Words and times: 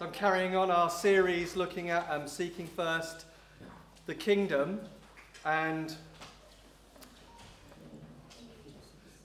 So 0.00 0.06
I'm 0.06 0.12
carrying 0.12 0.56
on 0.56 0.70
our 0.70 0.88
series 0.88 1.56
looking 1.56 1.90
at 1.90 2.10
um, 2.10 2.26
seeking 2.26 2.66
first 2.66 3.26
the 4.06 4.14
kingdom. 4.14 4.80
And 5.44 5.94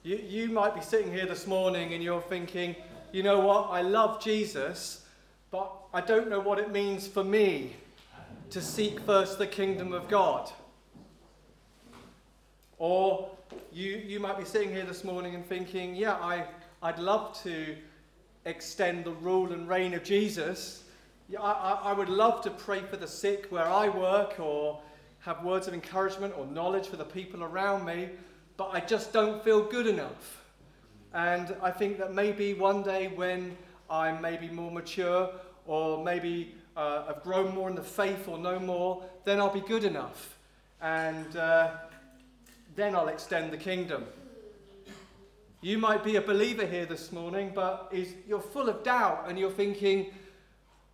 you, 0.03 0.17
you 0.17 0.49
might 0.49 0.75
be 0.75 0.81
sitting 0.81 1.13
here 1.13 1.27
this 1.27 1.47
morning 1.47 1.93
and 1.93 2.03
you're 2.03 2.19
thinking, 2.23 2.75
you 3.13 3.23
know 3.23 3.39
what, 3.39 3.69
I 3.69 3.83
love 3.83 4.21
Jesus, 4.21 5.05
but 5.49 5.71
I 5.93 6.01
don't 6.01 6.29
know 6.29 6.41
what 6.41 6.59
it 6.59 6.73
means 6.73 7.07
for 7.07 7.23
me 7.23 7.77
to 8.49 8.61
seek 8.61 8.99
first 8.99 9.37
the 9.37 9.47
kingdom 9.47 9.93
of 9.93 10.09
God. 10.09 10.51
Or 12.79 13.29
you, 13.71 13.91
you 13.91 14.19
might 14.19 14.37
be 14.37 14.43
sitting 14.43 14.73
here 14.73 14.83
this 14.83 15.05
morning 15.05 15.35
and 15.35 15.47
thinking, 15.47 15.95
yeah, 15.95 16.15
I, 16.15 16.43
I'd 16.83 16.99
love 16.99 17.41
to 17.43 17.77
extend 18.45 19.05
the 19.05 19.11
rule 19.11 19.51
and 19.51 19.67
reign 19.67 19.93
of 19.93 20.03
Jesus. 20.03 20.83
I, 21.39 21.79
I, 21.83 21.93
would 21.93 22.09
love 22.09 22.41
to 22.43 22.51
pray 22.51 22.81
for 22.81 22.97
the 22.97 23.07
sick 23.07 23.47
where 23.49 23.65
I 23.65 23.89
work 23.89 24.39
or 24.39 24.79
have 25.21 25.43
words 25.43 25.67
of 25.67 25.73
encouragement 25.73 26.35
or 26.37 26.45
knowledge 26.45 26.87
for 26.87 26.97
the 26.97 27.05
people 27.05 27.43
around 27.43 27.83
me, 27.83 28.09
but 28.57 28.69
I 28.71 28.79
just 28.79 29.11
don't 29.11 29.43
feel 29.43 29.63
good 29.63 29.87
enough. 29.87 30.43
And 31.13 31.55
I 31.63 31.71
think 31.71 31.97
that 31.97 32.13
maybe 32.13 32.53
one 32.53 32.83
day 32.83 33.07
when 33.07 33.57
I'm 33.89 34.21
maybe 34.21 34.49
more 34.49 34.69
mature 34.69 35.31
or 35.65 36.03
maybe 36.03 36.53
uh, 36.77 37.05
I've 37.09 37.23
grown 37.23 37.55
more 37.55 37.69
in 37.69 37.75
the 37.75 37.83
faith 37.83 38.27
or 38.27 38.37
no 38.37 38.59
more, 38.59 39.03
then 39.23 39.39
I'll 39.39 39.53
be 39.53 39.61
good 39.61 39.83
enough. 39.83 40.37
And 40.81 41.35
uh, 41.35 41.71
then 42.75 42.95
I'll 42.95 43.07
extend 43.07 43.51
the 43.51 43.57
kingdom. 43.57 44.05
You 45.61 45.77
might 45.77 46.03
be 46.03 46.17
a 46.17 46.21
believer 46.21 46.65
here 46.65 46.85
this 46.85 47.11
morning, 47.11 47.51
but 47.55 47.89
is, 47.91 48.13
you're 48.27 48.41
full 48.41 48.69
of 48.69 48.83
doubt 48.83 49.25
and 49.27 49.39
you're 49.39 49.51
thinking, 49.51 50.11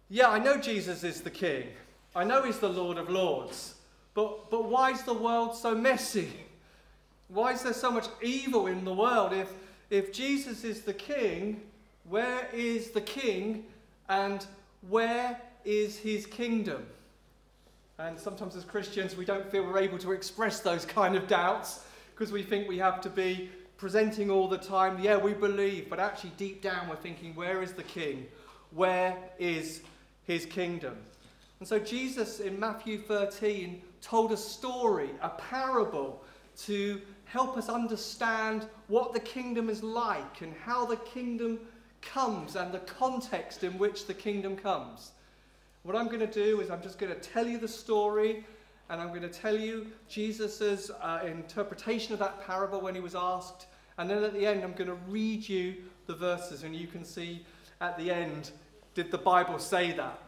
yeah, 0.09 0.29
I 0.29 0.39
know 0.39 0.57
Jesus 0.57 1.03
is 1.03 1.21
the 1.21 1.29
King. 1.29 1.67
I 2.15 2.23
know 2.23 2.43
He's 2.43 2.59
the 2.59 2.69
Lord 2.69 2.97
of 2.97 3.09
Lords. 3.09 3.75
But, 4.13 4.49
but 4.49 4.65
why 4.65 4.91
is 4.91 5.03
the 5.03 5.13
world 5.13 5.55
so 5.55 5.73
messy? 5.75 6.29
Why 7.29 7.53
is 7.53 7.63
there 7.63 7.71
so 7.71 7.89
much 7.89 8.07
evil 8.21 8.67
in 8.67 8.83
the 8.83 8.93
world? 8.93 9.31
If, 9.31 9.53
if 9.89 10.11
Jesus 10.11 10.65
is 10.65 10.81
the 10.81 10.93
King, 10.93 11.61
where 12.09 12.49
is 12.51 12.91
the 12.91 12.99
King 12.99 13.63
and 14.09 14.45
where 14.89 15.39
is 15.63 15.97
His 15.97 16.25
kingdom? 16.25 16.85
And 17.99 18.19
sometimes 18.19 18.57
as 18.57 18.65
Christians, 18.65 19.15
we 19.15 19.23
don't 19.23 19.49
feel 19.49 19.63
we're 19.63 19.77
able 19.77 19.97
to 19.99 20.11
express 20.11 20.59
those 20.59 20.83
kind 20.83 21.15
of 21.15 21.29
doubts 21.29 21.85
because 22.13 22.33
we 22.33 22.43
think 22.43 22.67
we 22.67 22.77
have 22.79 22.99
to 22.99 23.09
be 23.09 23.49
presenting 23.81 24.29
all 24.29 24.47
the 24.47 24.59
time, 24.59 24.99
yeah, 25.01 25.17
we 25.17 25.33
believe, 25.33 25.89
but 25.89 25.99
actually 25.99 26.31
deep 26.37 26.61
down 26.61 26.87
we're 26.87 26.95
thinking, 26.95 27.33
where 27.33 27.63
is 27.63 27.73
the 27.73 27.81
king? 27.81 28.27
Where 28.69 29.17
is 29.39 29.81
his 30.23 30.45
kingdom? 30.45 30.95
And 31.59 31.67
so 31.67 31.79
Jesus 31.79 32.41
in 32.41 32.59
Matthew 32.59 32.99
13 32.99 33.81
told 33.99 34.33
a 34.33 34.37
story, 34.37 35.09
a 35.23 35.29
parable, 35.29 36.23
to 36.65 37.01
help 37.25 37.57
us 37.57 37.69
understand 37.69 38.67
what 38.87 39.13
the 39.13 39.19
kingdom 39.19 39.67
is 39.67 39.81
like 39.81 40.41
and 40.41 40.53
how 40.63 40.85
the 40.85 40.97
kingdom 40.97 41.59
comes 42.03 42.55
and 42.55 42.71
the 42.71 42.79
context 42.81 43.63
in 43.63 43.79
which 43.79 44.05
the 44.05 44.13
kingdom 44.13 44.55
comes. 44.55 45.13
What 45.81 45.95
I'm 45.95 46.05
going 46.05 46.19
to 46.19 46.27
do 46.27 46.61
is 46.61 46.69
I'm 46.69 46.83
just 46.83 46.99
going 46.99 47.11
to 47.15 47.19
tell 47.19 47.47
you 47.47 47.57
the 47.57 47.67
story 47.67 48.45
and 48.91 49.01
I'm 49.01 49.07
going 49.07 49.23
to 49.23 49.27
tell 49.27 49.57
you 49.57 49.87
Jesus' 50.07 50.91
uh, 51.01 51.21
interpretation 51.25 52.13
of 52.13 52.19
that 52.19 52.45
parable 52.45 52.79
when 52.79 52.93
he 52.93 53.01
was 53.01 53.15
asked 53.15 53.65
and 53.97 54.09
then 54.09 54.23
at 54.23 54.33
the 54.33 54.45
end, 54.45 54.63
I'm 54.63 54.73
going 54.73 54.89
to 54.89 54.97
read 55.09 55.47
you 55.47 55.75
the 56.07 56.15
verses, 56.15 56.63
and 56.63 56.75
you 56.75 56.87
can 56.87 57.05
see 57.05 57.45
at 57.79 57.97
the 57.97 58.11
end, 58.11 58.51
did 58.93 59.11
the 59.11 59.17
Bible 59.17 59.59
say 59.59 59.91
that? 59.93 60.19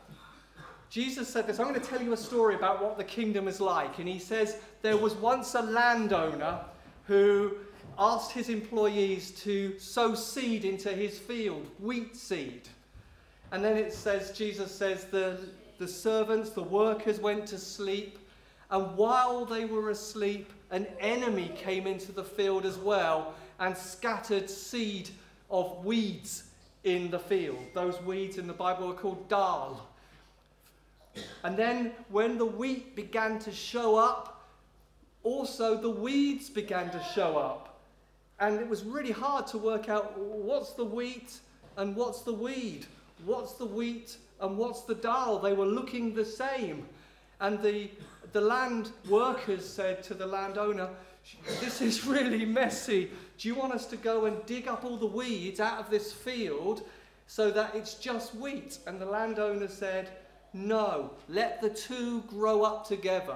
Jesus 0.90 1.28
said 1.28 1.48
this 1.48 1.60
I'm 1.60 1.68
going 1.68 1.80
to 1.80 1.88
tell 1.88 2.02
you 2.02 2.14
a 2.14 2.18
story 2.18 2.56
about 2.56 2.84
what 2.84 2.98
the 2.98 3.04
kingdom 3.04 3.48
is 3.48 3.60
like. 3.60 3.98
And 3.98 4.08
he 4.08 4.20
says, 4.20 4.58
There 4.84 4.96
was 4.96 5.16
once 5.16 5.56
a 5.56 5.62
landowner 5.62 6.60
who 7.08 7.56
asked 7.98 8.32
his 8.32 8.50
employees 8.50 9.32
to 9.32 9.78
sow 9.80 10.16
seed 10.16 10.66
into 10.66 10.90
his 10.90 11.18
field, 11.18 11.68
wheat 11.80 12.16
seed. 12.16 12.68
And 13.52 13.64
then 13.64 13.78
it 13.78 13.94
says, 13.94 14.32
Jesus 14.32 14.74
says, 14.74 15.06
the, 15.06 15.40
the 15.78 15.88
servants, 15.88 16.52
the 16.52 16.64
workers 16.64 17.20
went 17.20 17.46
to 17.48 17.58
sleep. 17.58 18.18
And 18.72 18.98
while 18.98 19.46
they 19.46 19.66
were 19.66 19.92
asleep, 19.92 20.52
an 20.72 20.88
enemy 21.00 21.52
came 21.56 21.86
into 21.86 22.12
the 22.12 22.24
field 22.24 22.66
as 22.66 22.78
well 22.78 23.36
and 23.64 23.78
scattered 23.78 24.50
seed 24.50 25.10
of 25.50 25.86
weeds 25.86 26.44
in 26.84 27.10
the 27.10 27.18
field. 27.18 27.64
Those 27.74 28.00
weeds 28.02 28.38
in 28.38 28.46
the 28.46 28.54
Bible 28.54 28.92
are 28.92 28.94
called 28.94 29.30
darnel. 29.30 29.80
And 31.46 31.56
then 31.56 31.94
when 32.10 32.38
the 32.38 32.46
wheat 32.46 32.94
began 32.94 33.40
to 33.40 33.54
show 33.54 33.96
up, 33.96 34.50
also 35.24 35.78
the 35.78 35.90
weeds 35.90 36.50
began 36.50 36.90
to 36.92 37.02
show 37.16 37.38
up. 37.38 37.80
And 38.42 38.60
it 38.60 38.68
was 38.68 38.84
really 38.84 39.12
hard 39.12 39.48
to 39.48 39.58
work 39.58 39.88
out 39.88 40.20
what's 40.20 40.74
the 40.74 40.84
wheat 40.84 41.40
and 41.78 41.96
what's 41.96 42.22
the 42.24 42.34
weed? 42.34 42.86
What's 43.24 43.54
the 43.54 43.66
wheat 43.66 44.18
and 44.42 44.58
what's 44.58 44.82
the 44.82 44.96
darnel? 44.96 45.42
They 45.42 45.54
were 45.54 45.66
looking 45.66 46.14
the 46.14 46.26
same. 46.26 46.86
And 47.40 47.62
the, 47.64 47.90
the 48.34 48.42
land 48.42 48.92
workers 49.08 49.66
said 49.66 50.04
to 50.04 50.14
the 50.14 50.26
landowner, 50.26 50.90
This 51.62 51.82
is 51.82 52.06
really 52.06 52.44
messy. 52.44 53.10
Do 53.44 53.50
you 53.50 53.56
want 53.56 53.74
us 53.74 53.86
to 53.88 53.98
go 53.98 54.24
and 54.24 54.46
dig 54.46 54.70
up 54.70 54.86
all 54.86 54.96
the 54.96 55.06
weeds 55.06 55.60
out 55.60 55.78
of 55.78 55.90
this 55.90 56.14
field 56.14 56.84
so 57.28 57.52
that 57.52 57.76
it's 57.76 57.96
just 57.96 58.34
wheat? 58.34 58.78
And 58.88 59.02
the 59.02 59.06
landowner 59.06 59.68
said, 59.68 60.12
No, 60.54 61.12
let 61.28 61.62
the 61.62 61.70
two 61.70 62.22
grow 62.22 62.64
up 62.64 62.88
together. 62.88 63.36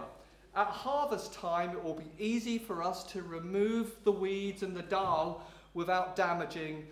At 0.55 0.67
harvest 0.67 1.33
time, 1.33 1.71
it 1.71 1.83
will 1.83 1.95
be 1.95 2.09
easy 2.17 2.57
for 2.57 2.81
us 2.81 3.03
to 3.11 3.21
remove 3.21 3.97
the 4.05 4.11
weeds 4.13 4.63
and 4.63 4.73
the 4.73 4.83
darnel 4.83 5.41
without 5.73 6.15
damaging 6.15 6.87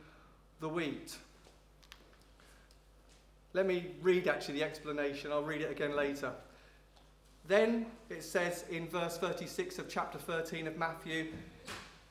the 0.60 0.68
wheat. 0.68 1.16
Let 3.54 3.66
me 3.66 3.92
read 4.02 4.28
actually 4.28 4.56
the 4.56 4.66
explanation. 4.66 5.32
I'll 5.32 5.42
read 5.42 5.62
it 5.62 5.72
again 5.72 5.96
later. 5.96 6.34
Then 7.48 7.86
it 8.10 8.26
says 8.26 8.66
in 8.70 8.90
verse 8.90 9.18
36 9.18 9.80
of 9.80 9.88
chapter 9.88 10.18
13 10.18 10.68
of 10.68 10.76
Matthew, 10.76 11.28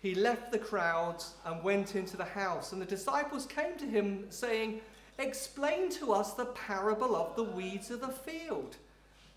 he 0.04 0.14
left 0.14 0.52
the 0.52 0.58
crowds 0.58 1.32
and 1.46 1.64
went 1.64 1.96
into 1.96 2.14
the 2.14 2.26
house. 2.26 2.72
And 2.72 2.82
the 2.82 2.84
disciples 2.84 3.46
came 3.46 3.78
to 3.78 3.86
him, 3.86 4.26
saying, 4.28 4.82
Explain 5.18 5.88
to 5.92 6.12
us 6.12 6.34
the 6.34 6.44
parable 6.44 7.16
of 7.16 7.34
the 7.36 7.42
weeds 7.42 7.90
of 7.90 8.02
the 8.02 8.08
field. 8.08 8.76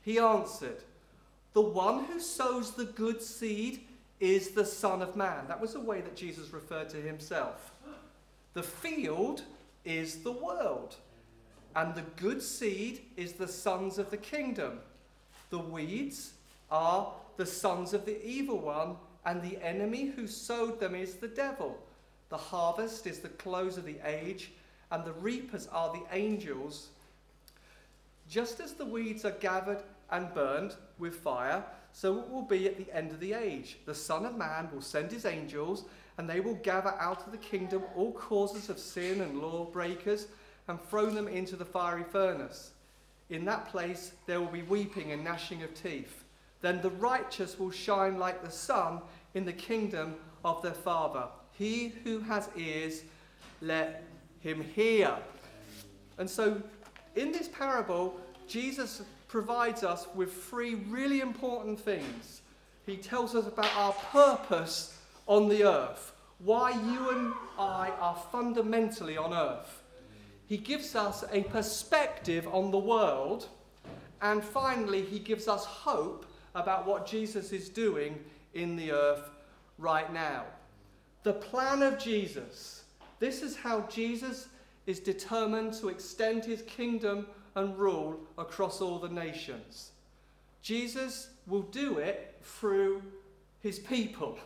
He 0.02 0.20
answered, 0.20 0.84
The 1.54 1.62
one 1.62 2.04
who 2.04 2.20
sows 2.20 2.72
the 2.72 2.84
good 2.84 3.22
seed 3.22 3.80
is 4.20 4.50
the 4.50 4.66
Son 4.66 5.02
of 5.02 5.16
Man. 5.16 5.48
That 5.48 5.62
was 5.62 5.72
the 5.72 5.80
way 5.80 6.02
that 6.02 6.18
Jesus 6.18 6.52
referred 6.52 6.90
to 6.90 6.98
himself. 6.98 7.72
The 8.54 8.64
field 8.64 9.44
is 9.86 10.18
the 10.18 10.34
world, 10.34 10.98
and 11.78 11.96
the 11.96 12.04
good 12.18 12.42
seed 12.42 13.04
is 13.16 13.34
the 13.34 13.48
sons 13.48 13.98
of 13.98 14.12
the 14.12 14.18
kingdom. 14.18 14.82
The 15.50 15.60
weeds 15.60 16.34
are 16.70 17.14
the 17.38 17.46
sons 17.46 17.94
of 17.94 18.06
the 18.06 18.22
evil 18.22 18.60
one 18.60 18.98
and 19.28 19.42
the 19.42 19.62
enemy 19.62 20.06
who 20.06 20.26
sowed 20.26 20.80
them 20.80 20.96
is 20.96 21.16
the 21.16 21.28
devil. 21.28 21.78
The 22.30 22.38
harvest 22.38 23.06
is 23.06 23.20
the 23.20 23.28
close 23.28 23.78
of 23.78 23.86
the 23.86 24.00
age, 24.06 24.54
and 24.90 25.04
the 25.04 25.12
reapers 25.12 25.68
are 25.68 25.92
the 25.92 26.16
angels. 26.16 26.88
Just 28.30 28.62
as 28.62 28.74
the 28.74 28.86
weeds 28.86 29.26
are 29.26 29.32
gathered 29.32 29.84
and 30.12 30.34
burned 30.34 30.76
with 30.98 31.16
fire, 31.16 31.62
so 31.92 32.18
it 32.20 32.30
will 32.30 32.42
be 32.42 32.68
at 32.68 32.78
the 32.78 32.90
end 32.96 33.12
of 33.12 33.20
the 33.20 33.34
age. 33.34 33.78
The 33.86 33.94
Son 33.94 34.26
of 34.26 34.38
Man 34.38 34.70
will 34.74 34.82
send 34.82 35.12
his 35.12 35.26
angels, 35.26 35.84
and 36.18 36.30
they 36.30 36.40
will 36.40 36.56
gather 36.56 36.96
out 36.98 37.26
of 37.26 37.34
the 37.34 37.38
kingdom 37.38 37.84
all 37.98 38.14
causes 38.14 38.70
of 38.70 38.80
sin 38.80 39.20
and 39.20 39.42
lawbreakers, 39.42 40.28
and 40.70 40.82
throw 40.82 41.08
them 41.08 41.28
into 41.28 41.58
the 41.58 41.66
fiery 41.66 42.06
furnace. 42.10 42.72
In 43.30 43.44
that 43.44 43.68
place 43.68 44.14
there 44.26 44.40
will 44.40 44.48
be 44.48 44.64
weeping 44.64 45.12
and 45.12 45.26
gnashing 45.26 45.64
of 45.64 45.74
teeth. 45.74 46.24
Then 46.62 46.82
the 46.82 46.90
righteous 46.90 47.60
will 47.60 47.72
shine 47.72 48.18
like 48.18 48.44
the 48.44 48.52
sun 48.52 49.02
in 49.34 49.46
the 49.46 49.54
kingdom 49.54 50.16
of 50.44 50.62
their 50.62 50.74
Father. 50.74 51.26
He 51.52 51.94
who 52.04 52.20
has 52.20 52.50
ears, 52.56 53.04
let 53.62 54.04
him 54.40 54.64
hear. 54.76 55.16
And 56.18 56.30
so, 56.30 56.62
in 57.16 57.32
this 57.32 57.48
parable, 57.48 58.20
Jesus 58.48 59.02
provides 59.28 59.84
us 59.84 60.08
with 60.16 60.34
three 60.34 60.76
really 60.76 61.22
important 61.22 61.80
things. 61.80 62.42
He 62.86 62.98
tells 62.98 63.36
us 63.36 63.48
about 63.48 63.76
our 63.76 63.94
purpose 64.12 64.98
on 65.28 65.50
the 65.50 65.64
earth, 65.64 66.14
why 66.40 66.72
you 66.72 67.10
and 67.10 67.34
I 67.58 67.92
are 68.00 68.16
fundamentally 68.32 69.18
on 69.18 69.34
earth. 69.34 69.84
He 70.48 70.58
gives 70.58 70.96
us 70.96 71.26
a 71.32 71.44
perspective 71.44 72.48
on 72.48 72.72
the 72.72 72.78
world. 72.78 73.48
And 74.22 74.44
finally, 74.44 75.04
he 75.04 75.20
gives 75.20 75.48
us 75.48 75.66
hope 75.66 76.26
about 76.56 76.88
what 76.88 77.06
Jesus 77.06 77.52
is 77.52 77.70
doing 77.70 78.24
in 78.58 78.76
the 78.76 78.92
earth 78.92 79.30
right 79.78 80.12
now. 80.12 80.44
The 81.24 81.34
plan 81.34 81.84
of 81.84 82.00
Jesus. 82.00 82.84
This 83.20 83.42
is 83.42 83.56
how 83.56 83.82
Jesus 83.82 84.48
is 84.86 85.00
determined 85.00 85.74
to 85.74 85.90
extend 85.90 86.44
his 86.44 86.62
kingdom 86.64 87.28
and 87.56 87.78
rule 87.78 88.20
across 88.38 88.82
all 88.82 89.00
the 89.00 89.10
nations. 89.10 89.92
Jesus 90.62 91.30
will 91.46 91.64
do 91.64 91.98
it 91.98 92.36
through 92.42 93.02
his 93.62 93.80
people. 93.80 94.38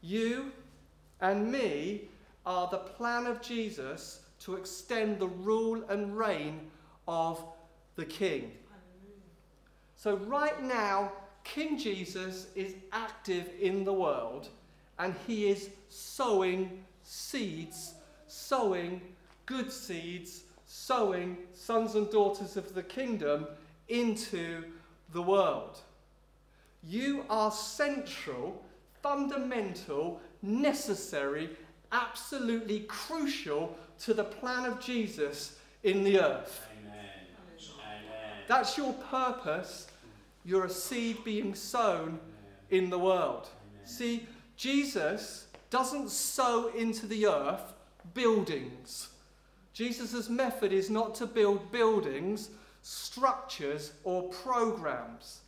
You 0.00 0.52
and 1.20 1.50
me 1.50 2.08
are 2.46 2.68
the 2.70 2.78
plan 2.78 3.26
of 3.26 3.42
Jesus 3.42 4.20
to 4.40 4.54
extend 4.54 5.18
the 5.18 5.28
rule 5.28 5.82
and 5.88 6.16
reign 6.16 6.70
of 7.06 7.44
the 7.96 8.04
King. 8.04 8.52
So, 9.96 10.16
right 10.16 10.62
now, 10.62 11.12
King 11.44 11.78
Jesus 11.78 12.48
is 12.54 12.74
active 12.92 13.50
in 13.60 13.84
the 13.84 13.92
world 13.92 14.48
and 14.98 15.14
he 15.26 15.48
is 15.48 15.70
sowing 15.88 16.84
seeds, 17.02 17.94
sowing 18.26 19.00
good 19.46 19.72
seeds, 19.72 20.42
sowing 20.66 21.38
sons 21.54 21.94
and 21.94 22.10
daughters 22.10 22.56
of 22.56 22.74
the 22.74 22.82
kingdom 22.82 23.46
into 23.88 24.64
the 25.12 25.22
world. 25.22 25.80
You 26.84 27.24
are 27.28 27.50
central, 27.50 28.62
fundamental, 29.02 30.20
necessary, 30.42 31.50
absolutely 31.92 32.80
crucial 32.80 33.76
to 34.00 34.14
the 34.14 34.24
plan 34.24 34.64
of 34.64 34.80
Jesus 34.80 35.56
in 35.82 36.04
the 36.04 36.20
earth. 36.20 36.66
Amen. 36.80 36.94
Amen. 37.78 38.44
That's 38.46 38.78
your 38.78 38.92
purpose. 38.92 39.88
You're 40.44 40.64
a 40.64 40.70
seed 40.70 41.22
being 41.24 41.54
sown 41.54 42.18
in 42.70 42.90
the 42.90 42.98
world. 42.98 43.48
Amen. 43.48 43.86
See, 43.86 44.26
Jesus 44.56 45.46
doesn't 45.70 46.10
sow 46.10 46.68
into 46.76 47.06
the 47.06 47.26
earth 47.26 47.72
buildings. 48.14 49.08
Jesus' 49.72 50.28
method 50.28 50.72
is 50.72 50.90
not 50.90 51.14
to 51.16 51.26
build 51.26 51.70
buildings, 51.70 52.50
structures, 52.82 53.92
or 54.04 54.28
programs. 54.28 55.40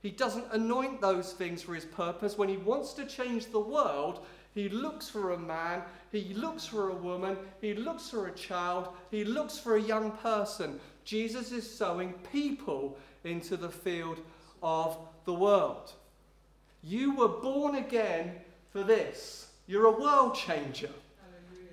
He 0.00 0.10
doesn't 0.10 0.46
anoint 0.52 1.00
those 1.00 1.32
things 1.32 1.62
for 1.62 1.74
his 1.74 1.84
purpose. 1.84 2.38
When 2.38 2.48
he 2.48 2.56
wants 2.56 2.92
to 2.94 3.04
change 3.04 3.46
the 3.46 3.60
world, 3.60 4.24
he 4.54 4.68
looks 4.68 5.08
for 5.08 5.32
a 5.32 5.38
man, 5.38 5.82
he 6.10 6.34
looks 6.34 6.64
for 6.64 6.90
a 6.90 6.94
woman, 6.94 7.36
he 7.60 7.74
looks 7.74 8.10
for 8.10 8.26
a 8.26 8.32
child, 8.32 8.88
he 9.10 9.24
looks 9.24 9.58
for 9.58 9.76
a 9.76 9.82
young 9.82 10.12
person. 10.12 10.80
Jesus 11.04 11.52
is 11.52 11.68
sowing 11.68 12.12
people 12.32 12.96
into 13.24 13.56
the 13.56 13.68
field 13.68 14.20
of 14.62 14.98
the 15.24 15.34
world. 15.34 15.92
You 16.82 17.14
were 17.14 17.28
born 17.28 17.76
again 17.76 18.32
for 18.70 18.82
this. 18.82 19.50
You're 19.66 19.86
a 19.86 20.00
world 20.00 20.34
changer. 20.34 20.90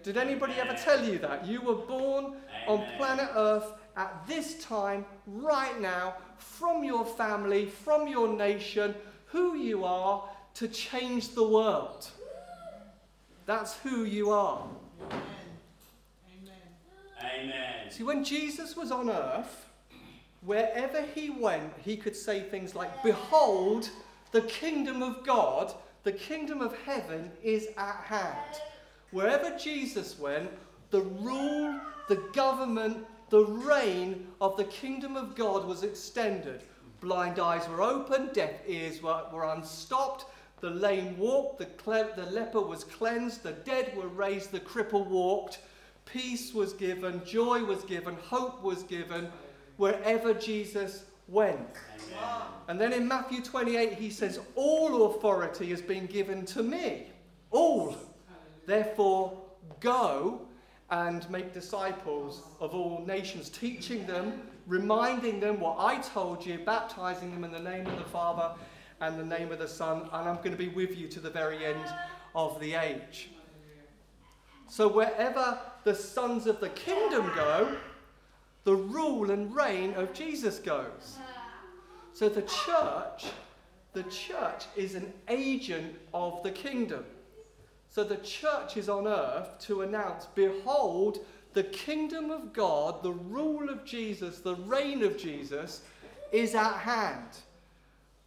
Did 0.03 0.17
anybody 0.17 0.53
ever 0.53 0.73
tell 0.73 1.03
you 1.03 1.17
that? 1.19 1.45
You 1.47 1.61
were 1.61 1.75
born 1.75 2.35
on 2.67 2.85
planet 2.97 3.29
Earth 3.35 3.71
at 3.97 4.27
this 4.27 4.63
time, 4.63 5.05
right 5.25 5.79
now, 5.79 6.15
from 6.37 6.83
your 6.83 7.05
family, 7.05 7.65
from 7.65 8.07
your 8.07 8.27
nation, 8.27 8.93
who 9.27 9.55
you 9.55 9.85
are, 9.85 10.29
to 10.55 10.67
change 10.67 11.29
the 11.29 11.47
world. 11.47 12.07
That's 13.45 13.77
who 13.79 14.03
you 14.03 14.31
are. 14.31 14.67
Amen. 15.11 16.51
Amen. 17.21 17.91
See, 17.91 18.03
when 18.03 18.23
Jesus 18.23 18.75
was 18.75 18.91
on 18.91 19.09
earth, 19.09 19.64
wherever 20.45 21.01
he 21.01 21.29
went, 21.29 21.73
he 21.83 21.97
could 21.97 22.15
say 22.15 22.41
things 22.41 22.75
like, 22.75 23.03
Behold, 23.03 23.89
the 24.31 24.41
kingdom 24.41 25.01
of 25.01 25.25
God, 25.25 25.73
the 26.03 26.11
kingdom 26.11 26.61
of 26.61 26.77
heaven 26.83 27.31
is 27.43 27.67
at 27.77 27.95
hand. 28.05 28.61
Wherever 29.11 29.57
Jesus 29.57 30.19
went, 30.19 30.49
the 30.91 31.01
rule, 31.01 31.79
the 32.07 32.23
government, 32.33 33.05
the 33.29 33.45
reign 33.45 34.27
of 34.39 34.55
the 34.57 34.65
kingdom 34.65 35.15
of 35.15 35.35
God 35.35 35.65
was 35.65 35.83
extended. 35.83 36.63
Blind 37.01 37.39
eyes 37.39 37.67
were 37.67 37.81
opened, 37.81 38.33
deaf 38.33 38.51
ears 38.67 39.01
were, 39.01 39.23
were 39.31 39.45
unstopped, 39.53 40.25
the 40.61 40.69
lame 40.69 41.17
walked, 41.17 41.59
the, 41.59 41.65
cle- 41.65 42.11
the 42.15 42.25
leper 42.31 42.61
was 42.61 42.83
cleansed, 42.83 43.43
the 43.43 43.51
dead 43.51 43.95
were 43.95 44.07
raised, 44.07 44.51
the 44.51 44.59
cripple 44.59 45.05
walked, 45.05 45.59
peace 46.05 46.53
was 46.53 46.73
given, 46.73 47.23
joy 47.25 47.63
was 47.63 47.83
given, 47.83 48.15
hope 48.15 48.63
was 48.63 48.83
given 48.83 49.29
wherever 49.77 50.33
Jesus 50.33 51.05
went. 51.27 51.59
Amen. 51.59 52.41
And 52.67 52.79
then 52.79 52.93
in 52.93 53.07
Matthew 53.07 53.41
28, 53.41 53.93
he 53.93 54.09
says, 54.09 54.39
All 54.55 55.11
authority 55.11 55.69
has 55.69 55.81
been 55.81 56.05
given 56.05 56.45
to 56.47 56.63
me. 56.63 57.07
All. 57.51 57.95
Therefore, 58.65 59.41
go 59.79 60.41
and 60.89 61.29
make 61.29 61.53
disciples 61.53 62.43
of 62.59 62.73
all 62.73 63.03
nations, 63.05 63.49
teaching 63.49 64.05
them, 64.05 64.41
reminding 64.67 65.39
them 65.39 65.59
what 65.59 65.77
I 65.79 65.99
told 65.99 66.45
you, 66.45 66.59
baptizing 66.59 67.31
them 67.31 67.43
in 67.43 67.51
the 67.51 67.59
name 67.59 67.85
of 67.87 67.97
the 67.97 68.05
Father 68.05 68.51
and 69.01 69.19
the 69.19 69.25
name 69.25 69.51
of 69.51 69.59
the 69.59 69.67
Son, 69.67 70.09
and 70.13 70.29
I'm 70.29 70.37
going 70.37 70.51
to 70.51 70.57
be 70.57 70.69
with 70.69 70.97
you 70.97 71.07
to 71.09 71.19
the 71.19 71.29
very 71.29 71.65
end 71.65 71.83
of 72.33 72.59
the 72.59 72.75
age. 72.75 73.29
So, 74.67 74.87
wherever 74.87 75.59
the 75.83 75.93
sons 75.93 76.47
of 76.47 76.59
the 76.59 76.69
kingdom 76.69 77.31
go, 77.35 77.77
the 78.65 78.75
rule 78.75 79.31
and 79.31 79.55
reign 79.55 79.93
of 79.93 80.13
Jesus 80.13 80.59
goes. 80.59 81.17
So 82.13 82.27
the 82.27 82.41
church, 82.41 83.27
the 83.93 84.03
church 84.03 84.65
is 84.75 84.95
an 84.95 85.13
agent 85.29 85.95
of 86.13 86.43
the 86.43 86.51
kingdom. 86.51 87.05
So 87.89 88.03
the 88.03 88.17
church 88.17 88.75
is 88.75 88.89
on 88.89 89.07
earth 89.07 89.57
to 89.67 89.83
announce, 89.83 90.25
behold, 90.35 91.19
the 91.53 91.63
kingdom 91.63 92.31
of 92.31 92.51
God, 92.51 93.03
the 93.03 93.13
rule 93.13 93.69
of 93.69 93.85
Jesus, 93.85 94.39
the 94.39 94.55
reign 94.55 95.03
of 95.03 95.17
Jesus 95.17 95.83
is 96.33 96.55
at 96.55 96.73
hand. 96.73 97.37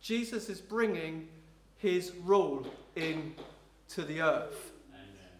Jesus 0.01 0.49
is 0.49 0.61
bringing 0.61 1.29
his 1.77 2.13
rule 2.25 2.67
into 2.97 4.05
the 4.05 4.23
earth. 4.23 4.73
Amen. 4.95 5.33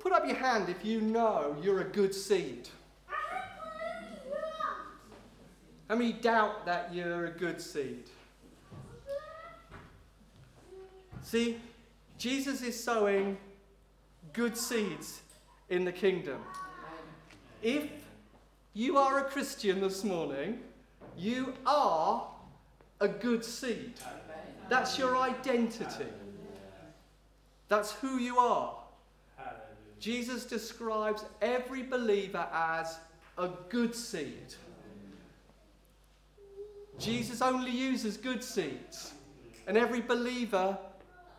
Put 0.00 0.12
up 0.12 0.24
your 0.24 0.36
hand 0.36 0.68
if 0.68 0.84
you 0.84 1.00
know 1.00 1.56
you're 1.62 1.80
a 1.80 1.84
good 1.84 2.14
seed. 2.14 2.68
How 5.92 5.98
many 5.98 6.14
doubt 6.14 6.64
that 6.64 6.94
you're 6.94 7.26
a 7.26 7.30
good 7.30 7.60
seed? 7.60 8.04
See, 11.20 11.60
Jesus 12.16 12.62
is 12.62 12.82
sowing 12.82 13.36
good 14.32 14.56
seeds 14.56 15.20
in 15.68 15.84
the 15.84 15.92
kingdom. 15.92 16.40
If 17.60 17.90
you 18.72 18.96
are 18.96 19.18
a 19.18 19.24
Christian 19.24 19.82
this 19.82 20.02
morning, 20.02 20.60
you 21.14 21.52
are 21.66 22.26
a 23.00 23.08
good 23.08 23.44
seed. 23.44 23.92
That's 24.70 24.98
your 24.98 25.18
identity. 25.18 26.06
That's 27.68 27.92
who 27.92 28.16
you 28.16 28.38
are. 28.38 28.78
Jesus 30.00 30.46
describes 30.46 31.22
every 31.42 31.82
believer 31.82 32.48
as 32.50 32.98
a 33.36 33.50
good 33.68 33.94
seed. 33.94 34.54
Jesus 36.98 37.42
only 37.42 37.70
uses 37.70 38.16
good 38.16 38.42
seeds. 38.42 39.12
And 39.66 39.76
every 39.76 40.00
believer 40.00 40.76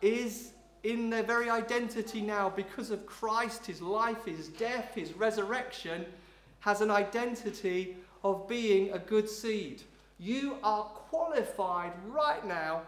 is 0.02 0.52
in 0.82 1.08
their 1.08 1.22
very 1.22 1.48
identity 1.48 2.20
now 2.20 2.50
because 2.50 2.90
of 2.90 3.06
Christ, 3.06 3.66
his 3.66 3.80
life, 3.80 4.24
his 4.24 4.48
death, 4.48 4.94
his 4.94 5.12
resurrection, 5.14 6.04
has 6.60 6.80
an 6.80 6.90
identity 6.90 7.96
of 8.22 8.48
being 8.48 8.92
a 8.92 8.98
good 8.98 9.28
seed. 9.28 9.82
You 10.18 10.56
are 10.62 10.84
qualified 10.84 11.92
right 12.06 12.46
now 12.46 12.82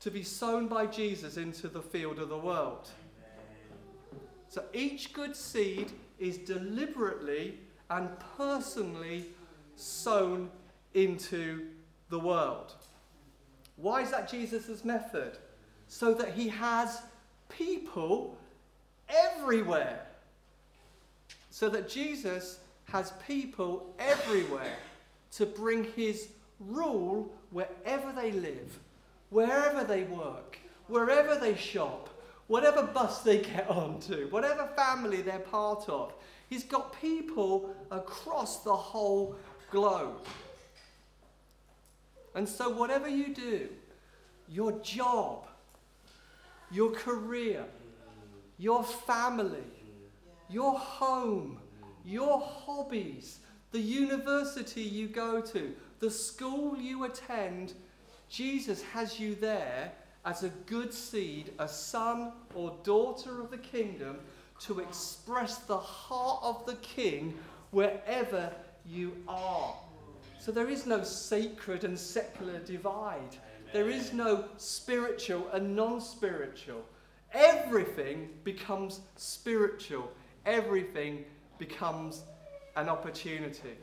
to 0.00 0.10
be 0.10 0.22
sown 0.22 0.68
by 0.68 0.86
Jesus 0.86 1.36
into 1.36 1.68
the 1.68 1.82
field 1.82 2.18
of 2.18 2.28
the 2.28 2.38
world. 2.38 2.88
So 4.48 4.64
each 4.72 5.12
good 5.12 5.36
seed 5.36 5.92
is 6.18 6.38
deliberately 6.38 7.58
and 7.90 8.08
personally 8.36 9.26
sown 9.76 10.50
into 10.94 11.66
the 12.10 12.18
world. 12.18 12.74
Why 13.76 14.02
is 14.02 14.10
that 14.10 14.28
Jesus' 14.28 14.84
method? 14.84 15.38
So 15.88 16.12
that 16.14 16.34
he 16.34 16.48
has 16.48 17.02
people 17.48 18.36
everywhere. 19.08 20.06
So 21.50 21.68
that 21.70 21.88
Jesus 21.88 22.60
has 22.84 23.12
people 23.26 23.94
everywhere 23.98 24.76
to 25.32 25.46
bring 25.46 25.84
his 25.96 26.28
rule 26.58 27.32
wherever 27.50 28.12
they 28.12 28.32
live, 28.32 28.78
wherever 29.30 29.84
they 29.84 30.02
work, 30.04 30.58
wherever 30.88 31.36
they 31.36 31.56
shop, 31.56 32.08
whatever 32.48 32.82
bus 32.82 33.22
they 33.22 33.38
get 33.38 33.68
onto, 33.70 34.28
whatever 34.28 34.68
family 34.76 35.22
they're 35.22 35.38
part 35.38 35.88
of. 35.88 36.12
He's 36.48 36.64
got 36.64 37.00
people 37.00 37.74
across 37.90 38.64
the 38.64 38.74
whole 38.74 39.36
globe. 39.70 40.26
And 42.34 42.48
so, 42.48 42.70
whatever 42.70 43.08
you 43.08 43.34
do, 43.34 43.68
your 44.48 44.72
job, 44.80 45.46
your 46.70 46.90
career, 46.92 47.64
your 48.58 48.84
family, 48.84 49.58
your 50.48 50.78
home, 50.78 51.58
your 52.04 52.40
hobbies, 52.40 53.38
the 53.72 53.80
university 53.80 54.82
you 54.82 55.08
go 55.08 55.40
to, 55.40 55.74
the 56.00 56.10
school 56.10 56.76
you 56.76 57.04
attend, 57.04 57.74
Jesus 58.28 58.82
has 58.82 59.18
you 59.18 59.34
there 59.34 59.92
as 60.24 60.42
a 60.42 60.50
good 60.66 60.92
seed, 60.92 61.52
a 61.58 61.68
son 61.68 62.32
or 62.54 62.76
daughter 62.82 63.40
of 63.40 63.50
the 63.50 63.58
kingdom, 63.58 64.18
to 64.60 64.80
express 64.80 65.58
the 65.58 65.78
heart 65.78 66.40
of 66.42 66.66
the 66.66 66.74
king 66.76 67.38
wherever 67.70 68.52
you 68.86 69.16
are. 69.26 69.74
So 70.40 70.50
there 70.50 70.70
is 70.70 70.86
no 70.86 71.02
sacred 71.02 71.84
and 71.84 71.98
secular 71.98 72.60
divide. 72.60 73.36
There 73.74 73.90
is 73.90 74.14
no 74.14 74.46
spiritual 74.56 75.46
and 75.52 75.76
non 75.76 76.00
spiritual. 76.00 76.82
Everything 77.34 78.30
becomes 78.42 79.00
spiritual, 79.16 80.10
everything 80.46 81.26
becomes 81.58 82.22
an 82.74 82.88
opportunity. 82.88 83.76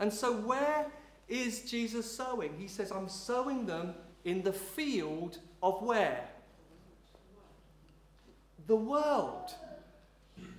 And 0.00 0.12
so, 0.12 0.32
where 0.32 0.86
is 1.28 1.70
Jesus 1.70 2.10
sowing? 2.10 2.56
He 2.58 2.66
says, 2.66 2.90
I'm 2.90 3.08
sowing 3.08 3.66
them 3.66 3.94
in 4.24 4.42
the 4.42 4.52
field 4.52 5.38
of 5.62 5.80
where? 5.80 6.28
The 8.66 8.74
world. 8.74 9.54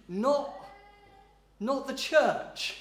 Not, 0.07 0.62
not 1.63 1.87
the 1.87 1.93
church. 1.93 2.75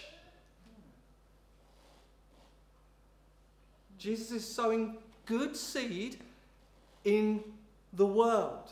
Jesus 3.99 4.33
is 4.33 4.45
sowing 4.45 4.97
good 5.27 5.57
seed 5.57 6.17
in 7.05 7.41
the 7.93 8.07
world. 8.07 8.71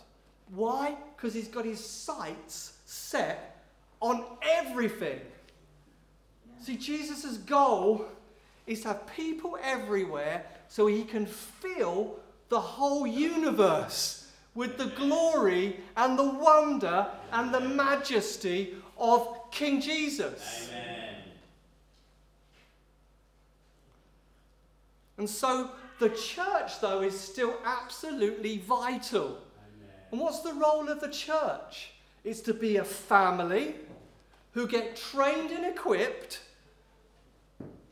Why? 0.52 0.96
Because 1.14 1.32
he's 1.32 1.46
got 1.46 1.64
his 1.64 1.84
sights 1.84 2.72
set 2.86 3.62
on 4.00 4.24
everything. 4.42 5.20
See, 6.60 6.76
Jesus' 6.76 7.36
goal 7.36 8.04
is 8.66 8.80
to 8.82 8.88
have 8.88 9.06
people 9.14 9.56
everywhere 9.62 10.44
so 10.68 10.88
he 10.88 11.04
can 11.04 11.26
fill 11.26 12.16
the 12.48 12.60
whole 12.60 13.06
universe 13.06 14.28
with 14.56 14.76
the 14.76 14.86
glory 14.86 15.78
and 15.96 16.18
the 16.18 16.24
wonder 16.24 17.06
and 17.30 17.54
the 17.54 17.60
majesty 17.60 18.74
of 18.98 19.39
King 19.50 19.80
Jesus. 19.80 20.68
Amen. 20.70 21.14
And 25.18 25.28
so 25.28 25.70
the 25.98 26.08
church, 26.10 26.80
though, 26.80 27.02
is 27.02 27.18
still 27.18 27.54
absolutely 27.64 28.58
vital. 28.58 29.26
Amen. 29.26 29.38
And 30.12 30.20
what's 30.20 30.40
the 30.40 30.54
role 30.54 30.88
of 30.88 31.00
the 31.00 31.10
church? 31.10 31.92
It's 32.24 32.40
to 32.42 32.54
be 32.54 32.76
a 32.78 32.84
family 32.84 33.74
who 34.52 34.66
get 34.66 34.96
trained 34.96 35.50
and 35.50 35.64
equipped 35.64 36.40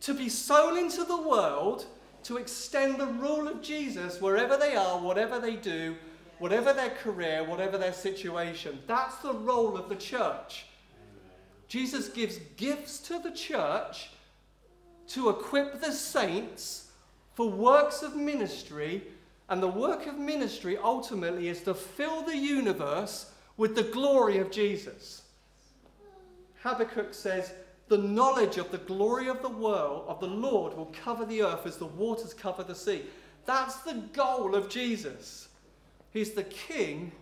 to 0.01 0.15
be 0.15 0.29
sown 0.29 0.79
into 0.79 1.05
the 1.05 1.21
world 1.21 1.87
to 2.25 2.37
extend 2.37 2.99
the 2.99 3.07
rule 3.07 3.49
of 3.49 3.63
Jesus 3.63 4.21
wherever 4.21 4.57
they 4.57 4.75
are, 4.75 4.99
whatever 4.99 5.39
they 5.39 5.57
do, 5.57 5.97
whatever 6.39 6.73
their 6.73 6.91
career, 6.91 7.45
whatever 7.45 7.79
their 7.79 7.93
situation. 7.93 8.79
That's 8.87 9.17
the 9.19 9.35
role 9.35 9.77
of 9.77 9.89
the 9.89 9.97
church. 9.97 10.67
Jesus 11.69 12.09
gives 12.09 12.39
gifts 12.57 12.99
to 13.01 13.19
the 13.19 13.31
church 13.31 14.11
to 15.09 15.29
equip 15.29 15.81
the 15.81 15.93
saints 15.93 16.91
for 17.35 17.49
works 17.49 18.03
of 18.03 18.17
ministry, 18.17 19.03
and 19.49 19.63
the 19.63 19.69
work 19.69 20.07
of 20.07 20.19
ministry 20.19 20.77
ultimately 20.77 21.49
is 21.49 21.63
to 21.63 21.75
fill 21.75 22.23
the 22.23 22.37
universe 22.37 23.31
with 23.57 23.75
the 23.75 23.85
glory 23.85 24.39
of 24.39 24.51
Jesus. 24.51 25.23
Habakkuk 26.63 27.15
says, 27.15 27.53
The 27.89 27.99
knowledge 27.99 28.59
of 28.59 28.71
the 28.71 28.79
glory 28.79 29.29
of 29.29 29.43
the 29.43 29.49
world, 29.49 30.05
of 30.09 30.21
the 30.21 30.27
Lord, 30.27 30.77
will 30.77 30.93
cover 31.05 31.25
the 31.25 31.43
earth 31.43 31.67
as 31.67 31.77
the 31.77 31.87
waters 31.87 32.35
cover 32.35 32.65
the 32.65 32.75
sea. 32.75 33.03
That's 33.47 33.77
the 33.83 34.03
goal 34.13 34.55
of 34.55 34.69
Jesus. 34.69 35.49
He's 36.13 36.33
the 36.33 36.45
king 36.45 37.13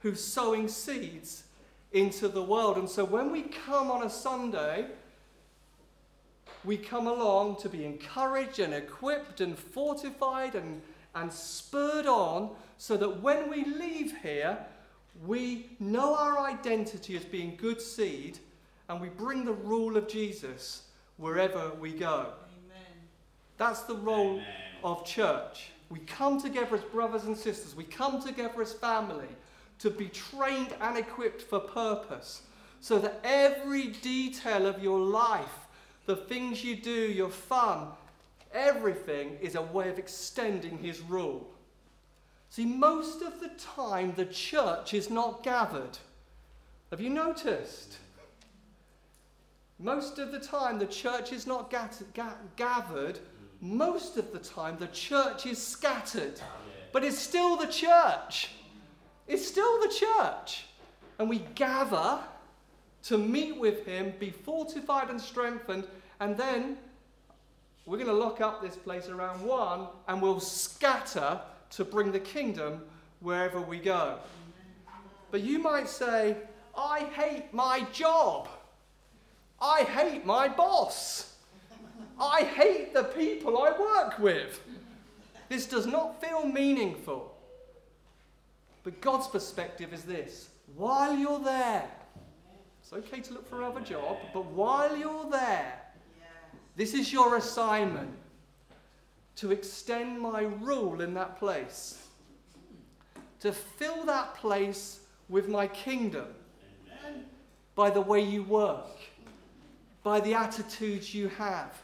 who's 0.00 0.22
sowing 0.22 0.68
seeds 0.68 1.44
into 1.92 2.28
the 2.28 2.42
world. 2.42 2.76
And 2.76 2.88
so 2.88 3.04
when 3.04 3.32
we 3.32 3.42
come 3.42 3.90
on 3.90 4.02
a 4.02 4.10
Sunday, 4.10 4.86
we 6.64 6.76
come 6.76 7.06
along 7.06 7.56
to 7.56 7.68
be 7.68 7.84
encouraged 7.84 8.58
and 8.58 8.74
equipped 8.74 9.40
and 9.40 9.58
fortified 9.58 10.54
and, 10.54 10.82
and 11.14 11.32
spurred 11.32 12.06
on 12.06 12.50
so 12.76 12.96
that 12.96 13.22
when 13.22 13.48
we 13.48 13.64
leave 13.64 14.16
here, 14.22 14.58
we 15.26 15.70
know 15.80 16.14
our 16.14 16.38
identity 16.38 17.16
as 17.16 17.24
being 17.24 17.56
good 17.56 17.80
seed 17.80 18.38
and 18.88 19.00
we 19.00 19.08
bring 19.08 19.44
the 19.44 19.52
rule 19.52 19.96
of 19.96 20.08
Jesus 20.08 20.82
wherever 21.16 21.72
we 21.80 21.92
go. 21.92 22.32
Amen. 22.66 22.86
That's 23.56 23.82
the 23.82 23.96
role 23.96 24.34
Amen. 24.34 24.46
of 24.84 25.04
church. 25.04 25.70
We 25.90 26.00
come 26.00 26.40
together 26.40 26.76
as 26.76 26.82
brothers 26.82 27.24
and 27.24 27.36
sisters, 27.36 27.74
we 27.74 27.84
come 27.84 28.22
together 28.22 28.60
as 28.62 28.72
family 28.74 29.28
to 29.78 29.90
be 29.90 30.08
trained 30.08 30.74
and 30.80 30.98
equipped 30.98 31.42
for 31.42 31.60
purpose 31.60 32.42
so 32.80 32.98
that 32.98 33.20
every 33.24 33.88
detail 33.88 34.66
of 34.66 34.82
your 34.82 35.00
life, 35.00 35.66
the 36.06 36.16
things 36.16 36.64
you 36.64 36.76
do, 36.76 36.90
your 36.90 37.30
fun, 37.30 37.88
everything 38.52 39.36
is 39.40 39.54
a 39.54 39.62
way 39.62 39.88
of 39.88 39.98
extending 39.98 40.78
his 40.78 41.00
rule. 41.00 41.48
See, 42.50 42.64
most 42.64 43.22
of 43.22 43.40
the 43.40 43.50
time 43.58 44.14
the 44.16 44.26
church 44.26 44.94
is 44.94 45.10
not 45.10 45.42
gathered. 45.42 45.98
Have 46.90 47.00
you 47.00 47.10
noticed? 47.10 47.98
Most 49.78 50.18
of 50.18 50.32
the 50.32 50.40
time 50.40 50.78
the 50.78 50.86
church 50.86 51.32
is 51.32 51.46
not 51.46 51.70
gat- 51.70 52.02
ga- 52.14 52.38
gathered. 52.56 53.18
Most 53.60 54.16
of 54.16 54.32
the 54.32 54.38
time 54.38 54.76
the 54.78 54.86
church 54.88 55.46
is 55.46 55.64
scattered. 55.64 56.40
But 56.92 57.04
it's 57.04 57.18
still 57.18 57.56
the 57.56 57.66
church. 57.66 58.50
It's 59.28 59.46
still 59.46 59.80
the 59.80 59.88
church. 59.88 60.64
And 61.18 61.28
we 61.28 61.40
gather 61.54 62.18
to 63.04 63.18
meet 63.18 63.56
with 63.56 63.86
him, 63.86 64.12
be 64.18 64.30
fortified 64.30 65.10
and 65.10 65.20
strengthened, 65.20 65.86
and 66.20 66.36
then 66.36 66.76
we're 67.86 67.96
going 67.96 68.08
to 68.08 68.12
lock 68.12 68.40
up 68.40 68.60
this 68.60 68.76
place 68.76 69.08
around 69.08 69.42
one 69.42 69.86
and 70.08 70.20
we'll 70.20 70.40
scatter 70.40 71.40
to 71.70 71.84
bring 71.84 72.12
the 72.12 72.20
kingdom 72.20 72.82
wherever 73.20 73.60
we 73.60 73.78
go. 73.78 74.18
But 75.30 75.40
you 75.40 75.58
might 75.58 75.88
say, 75.88 76.36
I 76.76 77.00
hate 77.14 77.52
my 77.52 77.86
job. 77.92 78.48
I 79.60 79.82
hate 79.82 80.24
my 80.24 80.48
boss. 80.48 81.34
I 82.20 82.42
hate 82.42 82.94
the 82.94 83.04
people 83.04 83.58
I 83.58 83.70
work 83.78 84.18
with. 84.18 84.60
This 85.48 85.66
does 85.66 85.86
not 85.86 86.20
feel 86.20 86.46
meaningful. 86.46 87.27
But 88.88 89.02
God's 89.02 89.28
perspective 89.28 89.92
is 89.92 90.02
this. 90.04 90.48
While 90.74 91.14
you're 91.14 91.40
there, 91.40 91.86
it's 92.80 92.90
okay 92.90 93.20
to 93.20 93.34
look 93.34 93.46
for 93.46 93.60
another 93.60 93.82
job, 93.82 94.16
but 94.32 94.46
while 94.46 94.96
you're 94.96 95.28
there, 95.30 95.78
this 96.74 96.94
is 96.94 97.12
your 97.12 97.36
assignment 97.36 98.08
to 99.36 99.52
extend 99.52 100.18
my 100.18 100.44
rule 100.62 101.02
in 101.02 101.12
that 101.12 101.38
place, 101.38 102.02
to 103.40 103.52
fill 103.52 104.06
that 104.06 104.34
place 104.36 105.00
with 105.28 105.50
my 105.50 105.66
kingdom 105.66 106.28
by 107.74 107.90
the 107.90 108.00
way 108.00 108.22
you 108.22 108.42
work, 108.42 108.96
by 110.02 110.18
the 110.18 110.32
attitudes 110.32 111.14
you 111.14 111.28
have, 111.28 111.78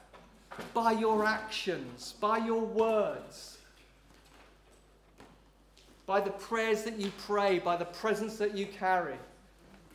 by 0.72 0.92
your 0.92 1.26
actions, 1.26 2.14
by 2.18 2.38
your 2.38 2.62
words, 2.64 3.53
by 6.06 6.20
the 6.20 6.30
prayers 6.30 6.82
that 6.84 6.98
you 6.98 7.10
pray, 7.26 7.58
by 7.58 7.76
the 7.76 7.84
presence 7.84 8.36
that 8.36 8.56
you 8.56 8.66
carry. 8.66 9.16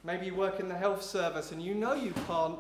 Maybe 0.04 0.28
you 0.28 0.36
work 0.36 0.60
in 0.60 0.68
the 0.68 0.78
health 0.78 1.04
service 1.04 1.52
and 1.52 1.62
you 1.62 1.76
know 1.76 1.94
you 1.94 2.14
can't 2.28 2.58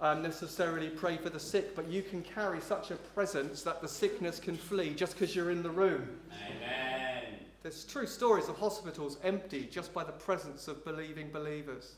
um, 0.00 0.20
necessarily 0.20 0.88
pray 0.88 1.16
for 1.16 1.30
the 1.30 1.38
sick, 1.38 1.76
but 1.76 1.88
you 1.88 2.02
can 2.02 2.22
carry 2.22 2.60
such 2.60 2.90
a 2.90 2.96
presence 2.96 3.62
that 3.62 3.80
the 3.80 3.88
sickness 3.88 4.40
can 4.40 4.56
flee 4.56 4.90
just 4.94 5.14
because 5.14 5.34
you're 5.34 5.52
in 5.52 5.62
the 5.62 5.70
room. 5.70 6.08
Amen. 6.48 7.38
There's 7.62 7.84
true 7.84 8.06
stories 8.06 8.48
of 8.48 8.58
hospitals 8.58 9.18
empty 9.22 9.68
just 9.70 9.94
by 9.94 10.02
the 10.02 10.12
presence 10.12 10.66
of 10.66 10.84
believing 10.84 11.30
believers. 11.30 11.94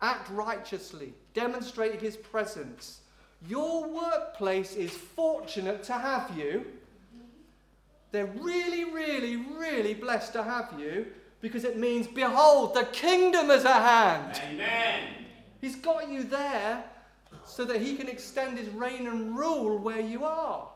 Act 0.00 0.30
righteously, 0.30 1.12
demonstrate 1.34 2.00
his 2.00 2.16
presence. 2.16 3.00
Your 3.48 3.88
workplace 3.88 4.76
is 4.76 4.92
fortunate 4.92 5.82
to 5.84 5.94
have 5.94 6.30
you. 6.38 6.64
They're 8.14 8.26
really, 8.26 8.84
really, 8.84 9.34
really 9.34 9.92
blessed 9.92 10.34
to 10.34 10.44
have 10.44 10.72
you 10.78 11.06
because 11.40 11.64
it 11.64 11.76
means, 11.76 12.06
behold, 12.06 12.72
the 12.72 12.84
kingdom 12.84 13.50
is 13.50 13.64
at 13.64 13.82
hand. 13.82 14.40
Amen. 14.52 15.08
He's 15.60 15.74
got 15.74 16.08
you 16.08 16.22
there 16.22 16.84
so 17.44 17.64
that 17.64 17.80
he 17.80 17.96
can 17.96 18.08
extend 18.08 18.56
his 18.56 18.68
reign 18.68 19.08
and 19.08 19.36
rule 19.36 19.78
where 19.78 19.98
you 19.98 20.24
are. 20.24 20.68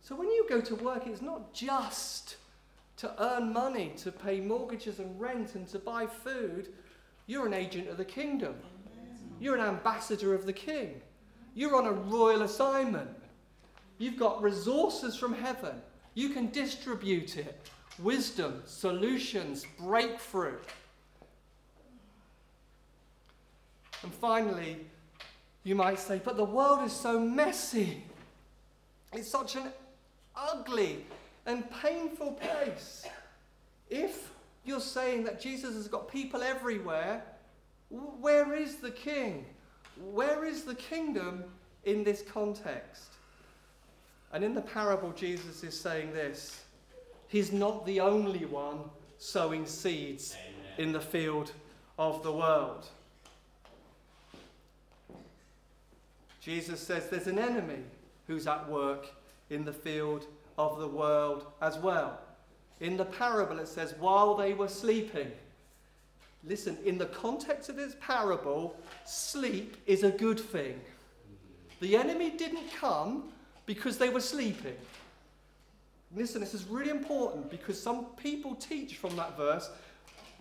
So 0.00 0.16
when 0.16 0.28
you 0.28 0.46
go 0.48 0.62
to 0.62 0.74
work, 0.76 1.06
it's 1.06 1.20
not 1.20 1.52
just 1.52 2.36
to 2.96 3.12
earn 3.22 3.52
money, 3.52 3.92
to 3.98 4.10
pay 4.10 4.40
mortgages 4.40 5.00
and 5.00 5.20
rent 5.20 5.56
and 5.56 5.68
to 5.68 5.78
buy 5.78 6.06
food. 6.06 6.68
You're 7.26 7.46
an 7.46 7.52
agent 7.52 7.90
of 7.90 7.98
the 7.98 8.06
kingdom. 8.06 8.54
You're 9.38 9.56
an 9.56 9.66
ambassador 9.66 10.32
of 10.34 10.46
the 10.46 10.54
king. 10.54 11.02
You're 11.54 11.76
on 11.76 11.84
a 11.84 11.92
royal 11.92 12.40
assignment. 12.40 13.10
You've 13.98 14.18
got 14.18 14.42
resources 14.42 15.14
from 15.14 15.34
heaven. 15.34 15.82
You 16.14 16.30
can 16.30 16.50
distribute 16.50 17.36
it. 17.36 17.70
Wisdom, 17.98 18.62
solutions, 18.66 19.66
breakthrough. 19.78 20.58
And 24.02 24.12
finally, 24.12 24.84
you 25.62 25.74
might 25.74 25.98
say, 25.98 26.20
but 26.22 26.36
the 26.36 26.44
world 26.44 26.84
is 26.84 26.92
so 26.92 27.18
messy. 27.18 28.04
It's 29.12 29.28
such 29.28 29.56
an 29.56 29.68
ugly 30.36 31.04
and 31.46 31.64
painful 31.82 32.32
place. 32.32 33.06
If 33.88 34.30
you're 34.64 34.80
saying 34.80 35.24
that 35.24 35.40
Jesus 35.40 35.74
has 35.74 35.88
got 35.88 36.08
people 36.08 36.42
everywhere, 36.42 37.22
where 37.88 38.54
is 38.54 38.76
the 38.76 38.90
king? 38.90 39.46
Where 40.12 40.44
is 40.44 40.64
the 40.64 40.74
kingdom 40.74 41.44
in 41.84 42.02
this 42.02 42.22
context? 42.22 43.13
And 44.34 44.42
in 44.42 44.52
the 44.52 44.60
parable, 44.60 45.12
Jesus 45.12 45.62
is 45.62 45.80
saying 45.80 46.12
this 46.12 46.64
He's 47.28 47.52
not 47.52 47.86
the 47.86 48.00
only 48.00 48.44
one 48.44 48.80
sowing 49.16 49.64
seeds 49.64 50.34
Amen. 50.34 50.88
in 50.88 50.92
the 50.92 51.00
field 51.00 51.52
of 51.98 52.22
the 52.24 52.32
world. 52.32 52.86
Jesus 56.40 56.80
says 56.80 57.08
there's 57.08 57.28
an 57.28 57.38
enemy 57.38 57.78
who's 58.26 58.48
at 58.48 58.68
work 58.68 59.06
in 59.50 59.64
the 59.64 59.72
field 59.72 60.26
of 60.58 60.80
the 60.80 60.88
world 60.88 61.46
as 61.62 61.78
well. 61.78 62.18
In 62.80 62.96
the 62.96 63.04
parable, 63.04 63.60
it 63.60 63.68
says, 63.68 63.94
while 64.00 64.34
they 64.34 64.52
were 64.52 64.68
sleeping. 64.68 65.30
Listen, 66.42 66.76
in 66.84 66.98
the 66.98 67.06
context 67.06 67.70
of 67.70 67.76
this 67.76 67.96
parable, 68.00 68.76
sleep 69.06 69.76
is 69.86 70.02
a 70.02 70.10
good 70.10 70.40
thing. 70.40 70.74
Mm-hmm. 70.74 71.86
The 71.86 71.96
enemy 71.96 72.30
didn't 72.30 72.70
come 72.78 73.32
because 73.66 73.98
they 73.98 74.08
were 74.08 74.20
sleeping. 74.20 74.76
Listen, 76.14 76.40
this 76.40 76.54
is 76.54 76.64
really 76.64 76.90
important 76.90 77.50
because 77.50 77.80
some 77.80 78.06
people 78.16 78.54
teach 78.54 78.96
from 78.96 79.16
that 79.16 79.36
verse 79.36 79.70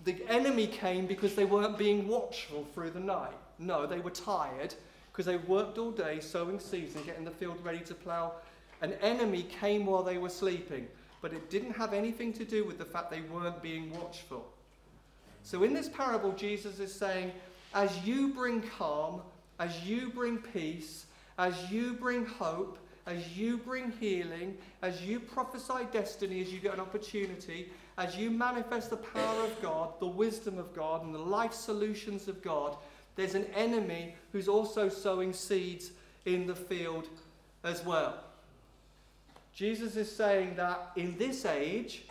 the 0.05 0.17
enemy 0.27 0.67
came 0.67 1.05
because 1.05 1.35
they 1.35 1.45
weren't 1.45 1.77
being 1.77 2.07
watchful 2.07 2.65
through 2.73 2.91
the 2.91 2.99
night. 2.99 3.33
No, 3.59 3.85
they 3.85 3.99
were 3.99 4.11
tired 4.11 4.75
because 5.11 5.25
they 5.25 5.37
worked 5.37 5.77
all 5.77 5.91
day 5.91 6.19
sowing 6.19 6.59
seeds 6.59 6.95
and 6.95 7.05
getting 7.05 7.23
the 7.23 7.31
field 7.31 7.57
ready 7.63 7.79
to 7.79 7.93
plough. 7.93 8.33
An 8.81 8.93
enemy 9.01 9.43
came 9.43 9.85
while 9.85 10.03
they 10.03 10.17
were 10.17 10.29
sleeping, 10.29 10.87
but 11.21 11.31
it 11.31 11.49
didn't 11.49 11.73
have 11.73 11.93
anything 11.93 12.33
to 12.33 12.43
do 12.43 12.65
with 12.65 12.77
the 12.77 12.85
fact 12.85 13.11
they 13.11 13.21
weren't 13.21 13.61
being 13.61 13.91
watchful. 13.93 14.45
So 15.43 15.63
in 15.63 15.73
this 15.73 15.87
parable, 15.87 16.31
Jesus 16.33 16.79
is 16.79 16.93
saying, 16.93 17.31
as 17.73 17.97
you 18.05 18.29
bring 18.29 18.61
calm, 18.61 19.21
as 19.59 19.83
you 19.83 20.09
bring 20.09 20.37
peace, 20.37 21.05
as 21.37 21.71
you 21.71 21.93
bring 21.93 22.25
hope, 22.25 22.77
as 23.05 23.37
you 23.37 23.57
bring 23.57 23.91
healing, 23.99 24.57
as 24.81 25.01
you 25.01 25.19
prophesy 25.19 25.87
destiny, 25.91 26.41
as 26.41 26.53
you 26.53 26.59
get 26.59 26.73
an 26.73 26.79
opportunity, 26.79 27.69
as 27.97 28.15
you 28.15 28.31
manifest 28.31 28.89
the 28.89 28.97
power 28.97 29.43
of 29.43 29.61
God, 29.61 29.99
the 29.99 30.07
wisdom 30.07 30.57
of 30.57 30.73
God, 30.73 31.03
and 31.03 31.13
the 31.13 31.19
life 31.19 31.53
solutions 31.53 32.27
of 32.27 32.41
God, 32.41 32.77
there's 33.15 33.35
an 33.35 33.45
enemy 33.55 34.15
who's 34.31 34.47
also 34.47 34.89
sowing 34.89 35.33
seeds 35.33 35.91
in 36.25 36.47
the 36.47 36.55
field 36.55 37.07
as 37.63 37.85
well. 37.85 38.23
Jesus 39.53 39.95
is 39.95 40.13
saying 40.13 40.55
that 40.55 40.91
in 40.95 41.17
this 41.17 41.45
age, 41.45 42.05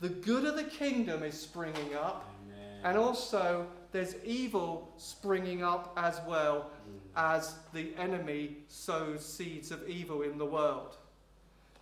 the 0.00 0.08
good 0.08 0.44
of 0.44 0.56
the 0.56 0.64
kingdom 0.64 1.22
is 1.22 1.38
springing 1.38 1.94
up, 1.94 2.26
Amen. 2.46 2.80
and 2.84 2.96
also 2.96 3.66
there's 3.92 4.14
evil 4.24 4.92
springing 4.96 5.62
up 5.62 5.92
as 5.96 6.20
well 6.26 6.70
mm. 6.88 6.98
as 7.16 7.54
the 7.72 7.92
enemy 7.96 8.56
sows 8.68 9.24
seeds 9.24 9.70
of 9.70 9.88
evil 9.88 10.22
in 10.22 10.38
the 10.38 10.46
world. 10.46 10.96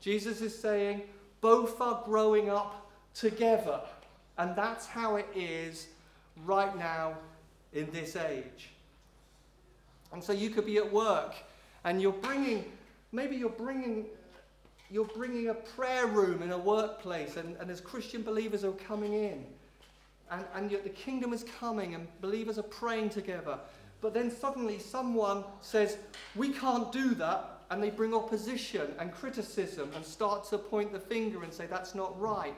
Jesus 0.01 0.41
is 0.41 0.59
saying 0.59 1.03
both 1.41 1.81
are 1.81 2.03
growing 2.05 2.51
up 2.51 2.91
together, 3.15 3.81
and 4.39 4.57
that's 4.57 4.87
how 4.87 5.17
it 5.17 5.27
is 5.35 5.89
right 6.45 6.77
now 6.79 7.17
in 7.73 7.91
this 7.91 8.17
age. 8.17 8.71
And 10.13 10.23
so 10.23 10.33
you 10.33 10.51
could 10.51 10.67
be 10.67 10.79
at 10.79 10.91
work 10.91 11.35
and 11.85 12.01
you're 12.01 12.13
bringing, 12.13 12.65
maybe 13.13 13.37
you're 13.37 13.51
bringing, 13.51 14.07
you're 14.91 15.05
bringing 15.05 15.49
a 15.49 15.55
prayer 15.55 16.07
room 16.07 16.43
in 16.43 16.53
a 16.53 16.59
workplace, 16.59 17.37
and, 17.37 17.57
and 17.59 17.71
as 17.71 17.81
Christian 17.81 18.23
believers 18.23 18.65
are 18.65 18.73
coming 18.73 19.13
in, 19.13 19.45
and, 20.31 20.45
and 20.55 20.71
yet 20.71 20.85
the 20.85 20.91
kingdom 20.91 21.33
is 21.33 21.45
coming, 21.59 21.95
and 21.95 22.07
believers 22.21 22.59
are 22.59 22.65
praying 22.65 23.11
together. 23.11 23.59
But 24.01 24.15
then 24.15 24.31
suddenly 24.31 24.79
someone 24.79 25.45
says, 25.61 25.99
We 26.37 26.53
can't 26.53 26.93
do 26.93 27.15
that, 27.17 27.63
and 27.71 27.83
they 27.83 27.91
bring 27.91 28.15
opposition 28.15 28.93
and 28.99 29.13
criticism 29.13 29.91
and 29.95 30.05
start 30.05 30.45
to 30.51 30.59
point 30.59 30.93
the 30.93 31.01
finger 31.01 31.43
and 31.43 31.53
say, 31.53 31.67
That's 31.67 31.95
not 31.95 32.19
right. 32.21 32.55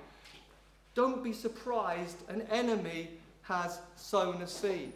Don't 0.95 1.23
be 1.23 1.33
surprised, 1.33 2.29
an 2.29 2.43
enemy 2.51 3.11
has 3.43 3.81
sown 3.97 4.43
a 4.43 4.47
seed. 4.47 4.93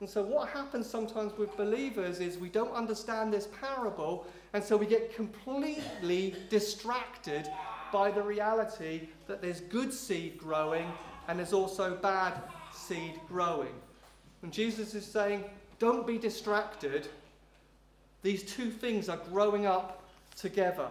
And 0.00 0.08
so, 0.08 0.22
what 0.22 0.50
happens 0.50 0.88
sometimes 0.88 1.36
with 1.38 1.56
believers 1.56 2.20
is 2.20 2.36
we 2.36 2.50
don't 2.50 2.72
understand 2.72 3.32
this 3.32 3.48
parable, 3.60 4.26
and 4.52 4.62
so 4.62 4.76
we 4.76 4.86
get 4.86 5.14
completely 5.14 6.34
distracted 6.50 7.48
by 7.96 8.10
the 8.10 8.20
reality 8.20 9.08
that 9.26 9.40
there's 9.40 9.62
good 9.62 9.90
seed 9.90 10.36
growing 10.36 10.86
and 11.28 11.38
there's 11.38 11.54
also 11.54 11.94
bad 11.94 12.34
seed 12.70 13.18
growing. 13.26 13.72
And 14.42 14.52
Jesus 14.52 14.94
is 14.94 15.06
saying, 15.06 15.42
don't 15.78 16.06
be 16.06 16.18
distracted. 16.18 17.08
These 18.22 18.42
two 18.42 18.70
things 18.70 19.08
are 19.08 19.16
growing 19.32 19.64
up 19.64 20.02
together. 20.36 20.88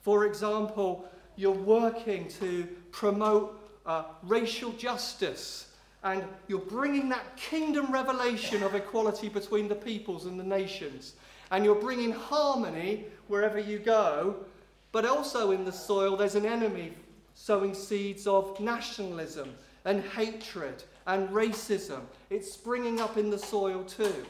For 0.00 0.24
example, 0.24 1.06
you're 1.36 1.52
working 1.52 2.28
to 2.40 2.66
promote 2.90 3.60
uh, 3.84 4.04
racial 4.22 4.72
justice 4.72 5.66
and 6.02 6.24
you're 6.46 6.60
bringing 6.60 7.10
that 7.10 7.36
kingdom 7.36 7.92
revelation 7.92 8.62
of 8.62 8.74
equality 8.74 9.28
between 9.28 9.68
the 9.68 9.74
peoples 9.74 10.24
and 10.24 10.40
the 10.40 10.44
nations. 10.44 11.12
And 11.50 11.62
you're 11.62 11.74
bringing 11.74 12.12
harmony 12.12 13.04
wherever 13.26 13.58
you 13.58 13.78
go. 13.78 14.46
But 14.92 15.04
also 15.04 15.50
in 15.50 15.64
the 15.64 15.72
soil, 15.72 16.16
there's 16.16 16.34
an 16.34 16.46
enemy 16.46 16.94
sowing 17.34 17.74
seeds 17.74 18.26
of 18.26 18.58
nationalism 18.58 19.54
and 19.84 20.02
hatred 20.02 20.82
and 21.06 21.28
racism. 21.30 22.00
It's 22.30 22.52
springing 22.52 23.00
up 23.00 23.16
in 23.16 23.30
the 23.30 23.38
soil 23.38 23.84
too. 23.84 24.26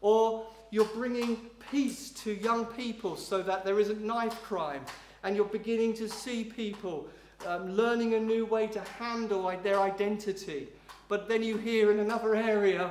Or 0.00 0.46
you're 0.70 0.84
bringing 0.86 1.36
peace 1.70 2.10
to 2.10 2.32
young 2.32 2.66
people 2.66 3.16
so 3.16 3.42
that 3.42 3.64
there 3.64 3.78
isn't 3.78 4.02
knife 4.02 4.42
crime. 4.42 4.84
And 5.22 5.36
you're 5.36 5.44
beginning 5.44 5.94
to 5.94 6.08
see 6.08 6.44
people 6.44 7.08
um, 7.46 7.76
learning 7.76 8.14
a 8.14 8.20
new 8.20 8.44
way 8.46 8.66
to 8.68 8.80
handle 8.98 9.52
their 9.62 9.80
identity. 9.80 10.68
But 11.08 11.28
then 11.28 11.42
you 11.42 11.56
hear 11.56 11.92
in 11.92 12.00
another 12.00 12.34
area, 12.34 12.90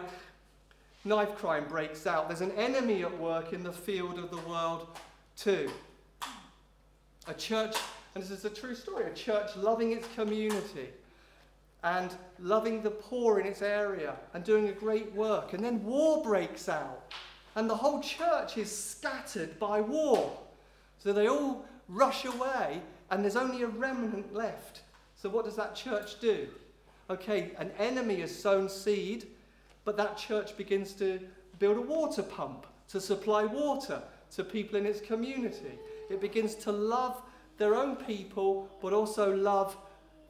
knife 1.05 1.35
crime 1.35 1.65
breaks 1.67 2.07
out. 2.07 2.27
There's 2.27 2.41
an 2.41 2.51
enemy 2.51 3.03
at 3.03 3.19
work 3.19 3.51
in 3.51 3.63
the 3.63 3.73
field 3.73 4.19
of 4.19 4.29
the 4.29 4.37
world, 4.49 4.87
too. 5.35 5.69
A 7.31 7.33
church, 7.33 7.77
and 8.13 8.21
this 8.21 8.29
is 8.29 8.43
a 8.43 8.49
true 8.49 8.75
story, 8.75 9.05
a 9.05 9.13
church 9.13 9.55
loving 9.55 9.93
its 9.93 10.05
community 10.15 10.89
and 11.81 12.13
loving 12.39 12.83
the 12.83 12.91
poor 12.91 13.39
in 13.39 13.45
its 13.45 13.61
area 13.61 14.17
and 14.33 14.43
doing 14.43 14.67
a 14.67 14.73
great 14.73 15.09
work. 15.13 15.53
And 15.53 15.63
then 15.63 15.81
war 15.85 16.21
breaks 16.21 16.67
out, 16.67 17.13
and 17.55 17.69
the 17.69 17.75
whole 17.75 18.01
church 18.01 18.57
is 18.57 18.69
scattered 18.69 19.57
by 19.59 19.79
war. 19.79 20.37
So 20.99 21.13
they 21.13 21.27
all 21.27 21.63
rush 21.87 22.25
away, 22.25 22.81
and 23.11 23.23
there's 23.23 23.37
only 23.37 23.63
a 23.63 23.67
remnant 23.67 24.33
left. 24.33 24.81
So, 25.15 25.29
what 25.29 25.45
does 25.45 25.55
that 25.55 25.73
church 25.73 26.19
do? 26.19 26.49
Okay, 27.09 27.53
an 27.57 27.71
enemy 27.79 28.19
has 28.19 28.37
sown 28.37 28.67
seed, 28.67 29.25
but 29.85 29.95
that 29.95 30.17
church 30.17 30.57
begins 30.57 30.91
to 30.95 31.17
build 31.59 31.77
a 31.77 31.81
water 31.81 32.23
pump 32.23 32.65
to 32.89 32.99
supply 32.99 33.45
water 33.45 34.01
to 34.31 34.43
people 34.43 34.77
in 34.77 34.85
its 34.85 34.99
community. 34.99 35.79
It 36.11 36.21
begins 36.21 36.55
to 36.55 36.71
love 36.71 37.21
their 37.57 37.75
own 37.75 37.95
people, 37.95 38.69
but 38.81 38.93
also 38.93 39.35
love 39.35 39.77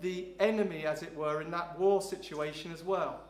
the 0.01 0.27
enemy, 0.39 0.85
as 0.85 1.03
it 1.03 1.15
were, 1.15 1.41
in 1.41 1.51
that 1.51 1.79
war 1.79 2.01
situation 2.01 2.71
as 2.71 2.83
well. 2.83 3.21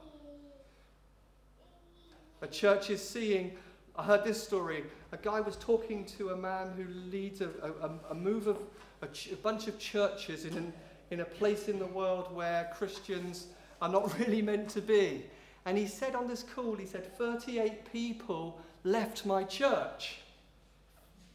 A 2.41 2.47
church 2.47 2.89
is 2.89 3.07
seeing, 3.07 3.51
I 3.95 4.03
heard 4.03 4.23
this 4.23 4.41
story. 4.41 4.85
A 5.11 5.17
guy 5.17 5.41
was 5.41 5.57
talking 5.57 6.05
to 6.17 6.29
a 6.29 6.35
man 6.35 6.71
who 6.75 6.85
leads 7.11 7.41
a, 7.41 7.49
a, 7.71 8.11
a 8.11 8.15
move 8.15 8.47
of 8.47 8.57
a, 9.01 9.07
ch- 9.07 9.31
a, 9.31 9.35
bunch 9.35 9.67
of 9.67 9.77
churches 9.77 10.45
in, 10.45 10.57
an, 10.57 10.73
in 11.11 11.19
a 11.19 11.25
place 11.25 11.67
in 11.67 11.77
the 11.77 11.85
world 11.85 12.33
where 12.33 12.71
Christians 12.75 13.47
are 13.81 13.89
not 13.89 14.17
really 14.19 14.41
meant 14.41 14.69
to 14.69 14.81
be. 14.81 15.25
And 15.65 15.77
he 15.77 15.85
said 15.85 16.15
on 16.15 16.27
this 16.27 16.43
call, 16.43 16.75
he 16.75 16.85
said, 16.85 17.15
38 17.17 17.91
people 17.91 18.59
left 18.83 19.25
my 19.25 19.43
church. 19.43 20.17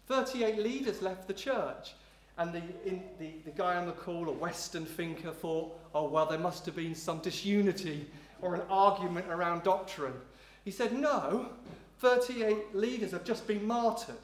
38 0.07 0.59
leaders 0.59 1.03
left 1.03 1.27
the 1.27 1.35
church. 1.35 1.95
And 2.39 2.53
the, 2.53 2.63
in, 2.85 3.03
the, 3.19 3.33
the 3.45 3.51
guy 3.51 3.77
on 3.77 3.87
the 3.87 3.93
call, 3.93 4.29
a 4.29 4.33
Western 4.33 4.85
thinker, 4.85 5.31
thought, 5.31 5.79
oh, 5.95 6.09
well, 6.09 6.27
there 6.27 6.39
must 6.39 6.67
have 6.67 6.77
been 6.77 6.95
some 6.95 7.19
disunity 7.21 8.07
or 8.43 8.55
an 8.55 8.63
argument 8.69 9.27
around 9.31 9.63
doctrine. 9.63 10.13
He 10.65 10.71
said, 10.71 10.93
No, 10.93 11.49
38 12.01 12.75
leaders 12.75 13.13
have 13.13 13.25
just 13.25 13.47
been 13.47 13.67
martyred. 13.67 14.15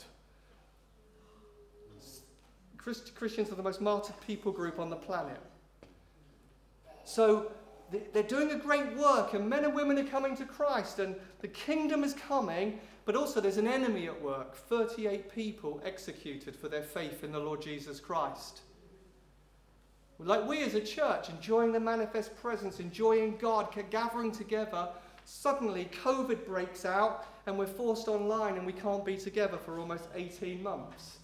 Christ- 2.76 3.14
Christians 3.14 3.50
are 3.50 3.54
the 3.54 3.62
most 3.62 3.80
martyred 3.80 4.20
people 4.26 4.52
group 4.52 4.78
on 4.78 4.90
the 4.90 4.96
planet. 4.96 5.40
So 7.04 7.50
they're 8.12 8.22
doing 8.22 8.50
a 8.50 8.56
great 8.56 8.96
work, 8.96 9.34
and 9.34 9.48
men 9.48 9.64
and 9.64 9.74
women 9.74 9.98
are 9.98 10.04
coming 10.04 10.36
to 10.36 10.44
Christ, 10.44 10.98
and 10.98 11.16
the 11.40 11.48
kingdom 11.48 12.04
is 12.04 12.14
coming, 12.14 12.80
but 13.04 13.16
also 13.16 13.40
there's 13.40 13.56
an 13.56 13.66
enemy 13.66 14.06
at 14.06 14.22
work 14.22 14.54
38 14.54 15.32
people 15.32 15.80
executed 15.84 16.54
for 16.54 16.68
their 16.68 16.82
faith 16.82 17.24
in 17.24 17.32
the 17.32 17.38
Lord 17.38 17.60
Jesus 17.60 18.00
Christ. 18.00 18.60
Like 20.18 20.46
we 20.46 20.62
as 20.62 20.74
a 20.74 20.80
church, 20.80 21.28
enjoying 21.30 21.72
the 21.72 21.80
manifest 21.80 22.36
presence, 22.36 22.78
enjoying 22.78 23.36
God, 23.38 23.68
gathering 23.90 24.30
together, 24.30 24.88
suddenly 25.24 25.90
COVID 26.04 26.46
breaks 26.46 26.84
out 26.84 27.26
and 27.46 27.58
we're 27.58 27.66
forced 27.66 28.08
online 28.08 28.56
and 28.56 28.66
we 28.66 28.72
can't 28.72 29.04
be 29.04 29.16
together 29.16 29.56
for 29.56 29.80
almost 29.80 30.04
18 30.14 30.62
months. 30.62 31.18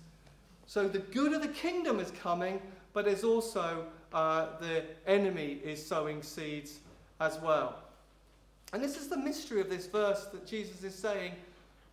So 0.67 0.89
the 0.89 0.99
good 0.99 1.33
of 1.33 1.43
the 1.43 1.49
kingdom 1.49 2.01
is 2.01 2.11
coming, 2.11 2.61
but 2.99 3.05
there's 3.05 3.23
also 3.23 3.85
uh, 4.13 4.47
the 4.59 4.83
enemy 5.07 5.61
is 5.63 5.87
sowing 5.87 6.21
seeds 6.21 6.81
as 7.21 7.39
well. 7.39 7.79
And 8.73 8.83
this 8.83 8.97
is 8.97 9.07
the 9.07 9.17
mystery 9.17 9.61
of 9.61 9.71
this 9.71 9.87
verse 9.87 10.25
that 10.33 10.45
Jesus 10.45 10.83
is 10.83 10.97
saying 10.97 11.35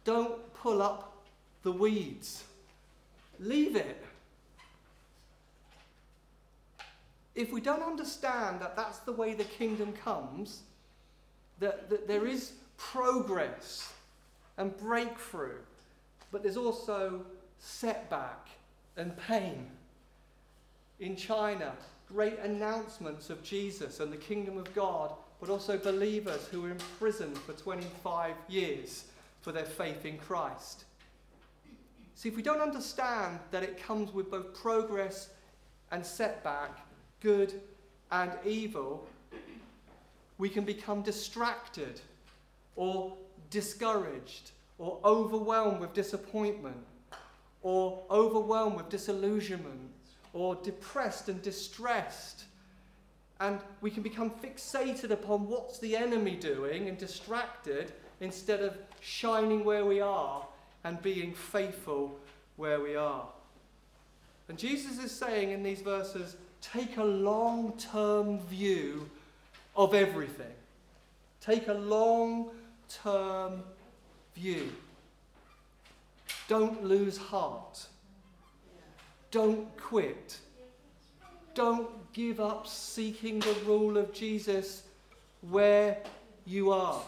don't 0.03 0.51
pull 0.55 0.81
up 0.81 1.23
the 1.61 1.71
weeds, 1.71 2.43
leave 3.39 3.75
it. 3.75 4.03
if 7.35 7.53
we 7.53 7.61
don't 7.61 7.83
understand 7.83 8.59
that 8.59 8.75
that's 8.75 8.97
the 8.97 9.11
way 9.11 9.35
the 9.35 9.43
kingdom 9.43 9.93
comes, 9.93 10.63
that, 11.59 11.87
that 11.91 12.07
there 12.07 12.25
is 12.25 12.53
progress 12.77 13.93
and 14.57 14.75
breakthrough, 14.77 15.59
but 16.31 16.41
there's 16.41 16.57
also 16.57 17.21
setback 17.59 18.49
and 18.97 19.15
pain. 19.17 19.69
In 20.99 21.15
China, 21.15 21.73
great 22.07 22.39
announcements 22.39 23.29
of 23.29 23.43
Jesus 23.43 23.99
and 23.99 24.11
the 24.11 24.17
kingdom 24.17 24.57
of 24.57 24.73
God, 24.73 25.11
but 25.41 25.49
also 25.49 25.77
believers 25.77 26.47
who 26.47 26.61
were 26.61 26.71
imprisoned 26.71 27.37
for 27.39 27.53
25 27.53 28.33
years 28.47 29.05
for 29.41 29.51
their 29.51 29.65
faith 29.65 30.05
in 30.05 30.17
Christ. 30.17 30.85
See, 32.15 32.29
if 32.29 32.37
we 32.37 32.41
don't 32.41 32.61
understand 32.61 33.39
that 33.51 33.61
it 33.61 33.81
comes 33.81 34.13
with 34.13 34.31
both 34.31 34.53
progress 34.53 35.29
and 35.91 36.05
setback, 36.05 36.79
good 37.19 37.53
and 38.11 38.31
evil, 38.45 39.05
we 40.37 40.47
can 40.47 40.63
become 40.63 41.01
distracted 41.01 41.99
or 42.77 43.17
discouraged 43.49 44.51
or 44.77 44.99
overwhelmed 45.03 45.81
with 45.81 45.93
disappointment 45.93 46.77
or 47.61 48.03
overwhelmed 48.09 48.77
with 48.77 48.89
disillusionment 48.89 49.91
or 50.35 50.55
depressed 50.55 51.29
and 51.29 51.41
distressed. 51.41 52.43
And 53.39 53.59
we 53.81 53.89
can 53.89 54.03
become 54.03 54.29
fixated 54.29 55.11
upon 55.11 55.47
what's 55.47 55.79
the 55.79 55.95
enemy 55.95 56.35
doing 56.35 56.89
and 56.89 56.97
distracted 56.97 57.93
instead 58.19 58.59
of 58.59 58.77
shining 58.99 59.63
where 59.63 59.85
we 59.85 60.01
are 60.01 60.45
and 60.83 61.01
being 61.01 61.33
faithful 61.33 62.19
where 62.57 62.81
we 62.81 62.95
are. 62.95 63.25
And 64.49 64.57
Jesus 64.57 65.03
is 65.03 65.11
saying 65.11 65.51
in 65.51 65.63
these 65.63 65.81
verses, 65.81 66.35
take 66.61 66.97
a 66.97 67.03
long 67.03 67.73
term 67.77 68.39
view 68.41 69.09
of 69.75 69.93
everything. 69.93 70.53
Take 71.41 71.67
a 71.67 71.73
long 71.73 72.51
term 72.89 73.63
view. 74.35 74.71
Don't 76.47 76.83
lose 76.83 77.17
heart. 77.17 77.87
Don't 79.35 79.75
quit. 79.75 80.37
Don't 81.55 81.89
give 82.13 82.39
up 82.39 82.65
seeking 82.65 83.41
the 83.41 83.53
rule 83.65 83.97
of 83.97 84.13
Jesus 84.13 84.83
where 85.41 85.97
you 86.45 86.71
are. 86.71 87.01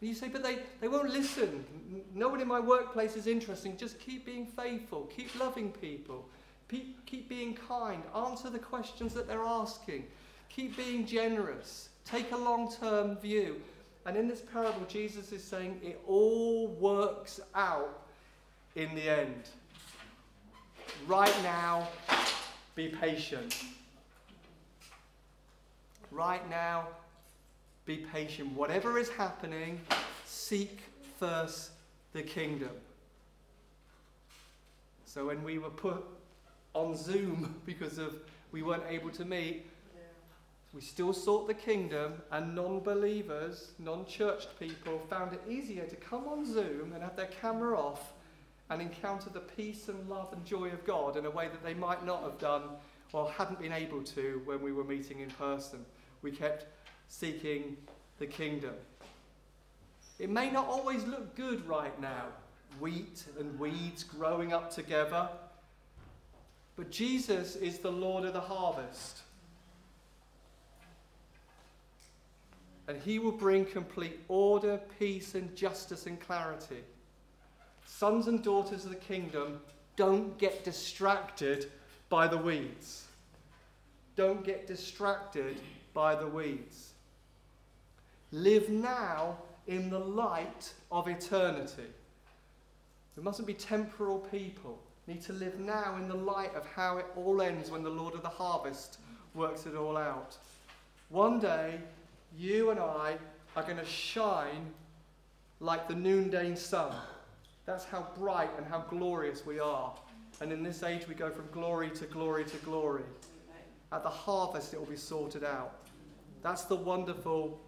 You 0.00 0.14
say, 0.14 0.28
but 0.28 0.44
they, 0.44 0.58
they 0.80 0.86
won't 0.86 1.10
listen. 1.10 1.64
No 2.14 2.28
one 2.28 2.40
in 2.40 2.46
my 2.46 2.60
workplace 2.60 3.16
is 3.16 3.26
interesting. 3.26 3.76
Just 3.76 3.98
keep 3.98 4.24
being 4.24 4.46
faithful. 4.46 5.10
Keep 5.16 5.36
loving 5.40 5.72
people. 5.72 6.28
Keep 6.68 7.28
being 7.28 7.54
kind. 7.54 8.04
Answer 8.14 8.50
the 8.50 8.60
questions 8.60 9.12
that 9.14 9.26
they're 9.26 9.42
asking. 9.42 10.04
Keep 10.50 10.76
being 10.76 11.04
generous. 11.04 11.88
Take 12.04 12.30
a 12.30 12.36
long 12.36 12.72
term 12.72 13.16
view. 13.16 13.60
And 14.06 14.16
in 14.16 14.28
this 14.28 14.42
parable, 14.42 14.86
Jesus 14.86 15.32
is 15.32 15.42
saying 15.42 15.80
it 15.82 16.00
all 16.06 16.68
works 16.68 17.40
out 17.56 18.04
in 18.76 18.94
the 18.94 19.08
end. 19.08 19.48
Right 21.06 21.34
now, 21.42 21.88
be 22.74 22.88
patient. 22.88 23.64
Right 26.10 26.48
now, 26.50 26.88
be 27.84 27.98
patient. 28.12 28.52
Whatever 28.52 28.98
is 28.98 29.08
happening, 29.08 29.80
seek 30.24 30.80
first 31.18 31.70
the 32.12 32.22
kingdom. 32.22 32.70
So 35.04 35.26
when 35.26 35.42
we 35.42 35.58
were 35.58 35.70
put 35.70 36.04
on 36.74 36.96
Zoom 36.96 37.54
because 37.66 37.98
of 37.98 38.14
we 38.52 38.62
weren't 38.62 38.84
able 38.88 39.10
to 39.10 39.24
meet. 39.24 39.66
We 40.74 40.80
still 40.82 41.12
sought 41.12 41.48
the 41.48 41.54
kingdom, 41.54 42.14
and 42.30 42.54
non 42.54 42.80
believers, 42.80 43.72
non 43.78 44.04
churched 44.06 44.58
people 44.58 45.00
found 45.08 45.32
it 45.32 45.42
easier 45.48 45.84
to 45.84 45.96
come 45.96 46.28
on 46.28 46.44
Zoom 46.44 46.92
and 46.92 47.02
have 47.02 47.16
their 47.16 47.26
camera 47.26 47.78
off 47.78 48.12
and 48.70 48.82
encounter 48.82 49.30
the 49.30 49.40
peace 49.40 49.88
and 49.88 50.08
love 50.08 50.32
and 50.32 50.44
joy 50.44 50.68
of 50.68 50.84
God 50.84 51.16
in 51.16 51.26
a 51.26 51.30
way 51.30 51.48
that 51.48 51.64
they 51.64 51.74
might 51.74 52.04
not 52.04 52.22
have 52.22 52.38
done 52.38 52.62
or 53.12 53.30
hadn't 53.30 53.60
been 53.60 53.72
able 53.72 54.02
to 54.02 54.42
when 54.44 54.60
we 54.60 54.72
were 54.72 54.84
meeting 54.84 55.20
in 55.20 55.30
person. 55.30 55.84
We 56.22 56.30
kept 56.30 56.66
seeking 57.08 57.76
the 58.18 58.26
kingdom. 58.26 58.74
It 60.18 60.28
may 60.28 60.50
not 60.50 60.66
always 60.66 61.04
look 61.04 61.34
good 61.34 61.66
right 61.66 61.98
now 62.00 62.26
wheat 62.80 63.24
and 63.38 63.58
weeds 63.58 64.04
growing 64.04 64.52
up 64.52 64.70
together 64.70 65.28
but 66.78 66.92
Jesus 66.92 67.56
is 67.56 67.78
the 67.78 67.90
Lord 67.90 68.24
of 68.24 68.34
the 68.34 68.40
harvest. 68.40 69.22
And 72.86 73.02
he 73.02 73.18
will 73.18 73.32
bring 73.32 73.64
complete 73.64 74.20
order, 74.28 74.80
peace, 74.96 75.34
and 75.34 75.54
justice 75.56 76.06
and 76.06 76.20
clarity. 76.20 76.84
Sons 77.88 78.28
and 78.28 78.44
daughters 78.44 78.84
of 78.84 78.90
the 78.90 78.96
kingdom, 78.96 79.60
don't 79.96 80.38
get 80.38 80.62
distracted 80.62 81.72
by 82.08 82.28
the 82.28 82.36
weeds. 82.36 83.06
Don't 84.14 84.44
get 84.44 84.66
distracted 84.66 85.60
by 85.94 86.14
the 86.14 86.26
weeds. 86.26 86.92
Live 88.30 88.68
now 88.68 89.38
in 89.66 89.90
the 89.90 89.98
light 89.98 90.72
of 90.92 91.08
eternity. 91.08 91.90
We 93.16 93.22
mustn't 93.22 93.48
be 93.48 93.54
temporal 93.54 94.20
people 94.20 94.78
need 95.08 95.22
to 95.22 95.32
live 95.32 95.58
now 95.58 95.96
in 95.96 96.06
the 96.06 96.14
light 96.14 96.54
of 96.54 96.66
how 96.66 96.98
it 96.98 97.06
all 97.16 97.40
ends 97.40 97.70
when 97.70 97.82
the 97.82 97.90
Lord 97.90 98.14
of 98.14 98.22
the 98.22 98.28
harvest 98.28 98.98
works 99.34 99.64
it 99.64 99.74
all 99.74 99.96
out. 99.96 100.36
One 101.08 101.40
day, 101.40 101.80
you 102.36 102.70
and 102.70 102.78
I 102.78 103.16
are 103.56 103.62
going 103.62 103.78
to 103.78 103.86
shine 103.86 104.72
like 105.60 105.88
the 105.88 105.94
noonday 105.94 106.54
sun. 106.54 106.94
That's 107.68 107.84
how 107.84 108.06
bright 108.18 108.48
and 108.56 108.66
how 108.66 108.78
glorious 108.88 109.44
we 109.44 109.60
are. 109.60 109.92
And 110.40 110.50
in 110.50 110.62
this 110.62 110.82
age, 110.82 111.06
we 111.06 111.14
go 111.14 111.28
from 111.28 111.44
glory 111.52 111.90
to 111.90 112.06
glory 112.06 112.46
to 112.46 112.56
glory. 112.64 113.02
At 113.92 114.02
the 114.02 114.08
harvest, 114.08 114.72
it 114.72 114.78
will 114.78 114.86
be 114.86 114.96
sorted 114.96 115.44
out. 115.44 115.74
That's 116.42 116.64
the 116.64 116.76
wonderful, 116.76 117.60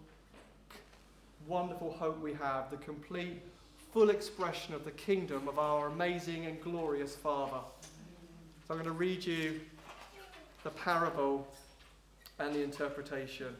wonderful 1.45 1.91
hope 1.91 2.19
we 2.19 2.33
have 2.33 2.71
the 2.71 2.77
complete 2.77 3.43
full 3.93 4.09
expression 4.09 4.73
of 4.73 4.85
the 4.85 4.91
kingdom 4.91 5.47
of 5.47 5.59
our 5.59 5.89
amazing 5.89 6.47
and 6.47 6.59
glorious 6.63 7.15
Father. 7.15 7.61
So 8.67 8.73
I'm 8.73 8.77
going 8.77 8.85
to 8.85 8.91
read 8.93 9.23
you 9.23 9.61
the 10.63 10.71
parable 10.71 11.47
and 12.39 12.55
the 12.55 12.63
interpretation. 12.63 13.55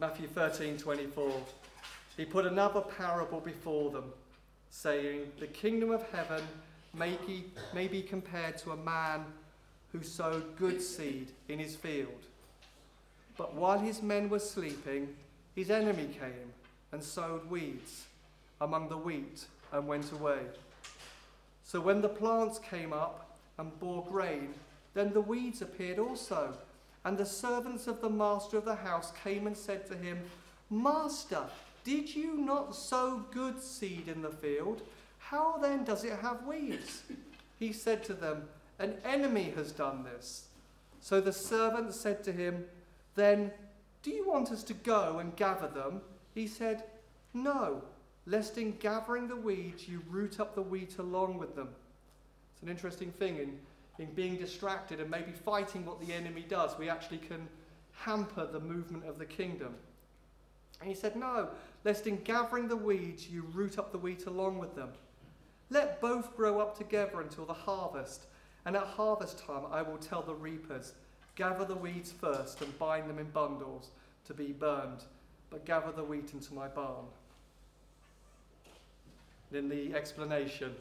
Matthew 0.00 0.26
13 0.26 0.76
24. 0.76 1.32
He 2.16 2.24
put 2.24 2.46
another 2.46 2.80
parable 2.80 3.38
before 3.38 3.92
them, 3.92 4.12
saying, 4.72 5.30
The 5.38 5.46
kingdom 5.46 5.92
of 5.92 6.02
heaven 6.10 6.42
may 6.92 7.16
be, 7.26 7.44
may 7.72 7.86
be 7.86 8.02
compared 8.02 8.58
to 8.58 8.72
a 8.72 8.76
man 8.76 9.24
who 9.92 10.02
sowed 10.02 10.56
good 10.56 10.82
seed 10.82 11.28
in 11.48 11.60
his 11.60 11.76
field. 11.76 12.26
But 13.36 13.54
while 13.54 13.78
his 13.78 14.02
men 14.02 14.28
were 14.28 14.38
sleeping, 14.38 15.14
his 15.54 15.70
enemy 15.70 16.08
came 16.18 16.52
and 16.90 17.04
sowed 17.04 17.48
weeds 17.48 18.06
among 18.60 18.88
the 18.88 18.96
wheat 18.96 19.44
and 19.72 19.86
went 19.86 20.10
away. 20.10 20.40
So 21.64 21.80
when 21.80 22.00
the 22.00 22.08
plants 22.08 22.58
came 22.58 22.92
up 22.92 23.36
and 23.58 23.78
bore 23.78 24.04
grain, 24.10 24.54
then 24.94 25.12
the 25.12 25.20
weeds 25.20 25.62
appeared 25.62 25.98
also, 25.98 26.54
And 27.04 27.18
the 27.18 27.26
servants 27.26 27.86
of 27.86 28.00
the 28.00 28.10
master 28.10 28.56
of 28.56 28.64
the 28.64 28.74
house 28.74 29.12
came 29.22 29.46
and 29.46 29.56
said 29.56 29.86
to 29.88 29.96
him, 29.96 30.20
Master, 30.70 31.44
did 31.84 32.14
you 32.14 32.36
not 32.36 32.76
sow 32.76 33.24
good 33.32 33.60
seed 33.60 34.08
in 34.08 34.22
the 34.22 34.30
field? 34.30 34.82
How 35.18 35.58
then 35.58 35.84
does 35.84 36.04
it 36.04 36.18
have 36.20 36.46
weeds? 36.46 37.02
He 37.58 37.72
said 37.72 38.04
to 38.04 38.14
them, 38.14 38.48
An 38.78 38.96
enemy 39.04 39.52
has 39.56 39.72
done 39.72 40.04
this. 40.04 40.46
So 41.00 41.20
the 41.20 41.32
servants 41.32 42.00
said 42.00 42.22
to 42.24 42.32
him, 42.32 42.64
Then 43.14 43.52
do 44.02 44.10
you 44.10 44.28
want 44.28 44.50
us 44.50 44.62
to 44.64 44.74
go 44.74 45.18
and 45.18 45.34
gather 45.36 45.68
them? 45.68 46.00
He 46.34 46.46
said, 46.46 46.84
No, 47.34 47.82
lest 48.26 48.58
in 48.58 48.76
gathering 48.78 49.28
the 49.28 49.36
weeds 49.36 49.88
you 49.88 50.02
root 50.10 50.40
up 50.40 50.54
the 50.54 50.62
wheat 50.62 50.98
along 50.98 51.38
with 51.38 51.54
them. 51.54 51.68
It's 52.54 52.62
an 52.62 52.68
interesting 52.68 53.12
thing 53.12 53.38
in, 53.38 53.58
in 53.98 54.12
being 54.14 54.36
distracted 54.36 55.00
and 55.00 55.10
maybe 55.10 55.32
fighting 55.32 55.84
what 55.84 56.00
the 56.00 56.12
enemy 56.12 56.44
does. 56.48 56.78
We 56.78 56.88
actually 56.88 57.18
can 57.18 57.48
hamper 57.92 58.46
the 58.46 58.60
movement 58.60 59.04
of 59.06 59.18
the 59.18 59.26
kingdom. 59.26 59.74
And 60.80 60.88
he 60.88 60.94
said, 60.94 61.16
No, 61.16 61.50
lest 61.84 62.06
in 62.06 62.22
gathering 62.22 62.68
the 62.68 62.76
weeds 62.76 63.28
you 63.28 63.42
root 63.52 63.78
up 63.78 63.92
the 63.92 63.98
wheat 63.98 64.26
along 64.26 64.58
with 64.58 64.74
them. 64.74 64.90
Let 65.70 66.00
both 66.00 66.36
grow 66.36 66.60
up 66.60 66.76
together 66.76 67.20
until 67.20 67.44
the 67.44 67.52
harvest. 67.52 68.26
And 68.64 68.76
at 68.76 68.82
harvest 68.82 69.44
time 69.44 69.64
I 69.70 69.82
will 69.82 69.98
tell 69.98 70.22
the 70.22 70.34
reapers, 70.34 70.94
Gather 71.34 71.64
the 71.64 71.74
weeds 71.74 72.12
first 72.12 72.60
and 72.60 72.78
bind 72.78 73.08
them 73.08 73.18
in 73.18 73.30
bundles 73.30 73.90
to 74.26 74.34
be 74.34 74.52
burned, 74.52 75.04
but 75.50 75.64
gather 75.64 75.90
the 75.90 76.04
wheat 76.04 76.34
into 76.34 76.52
my 76.52 76.68
barn. 76.68 77.06
In 79.50 79.68
the 79.68 79.94
explanation, 79.94 80.74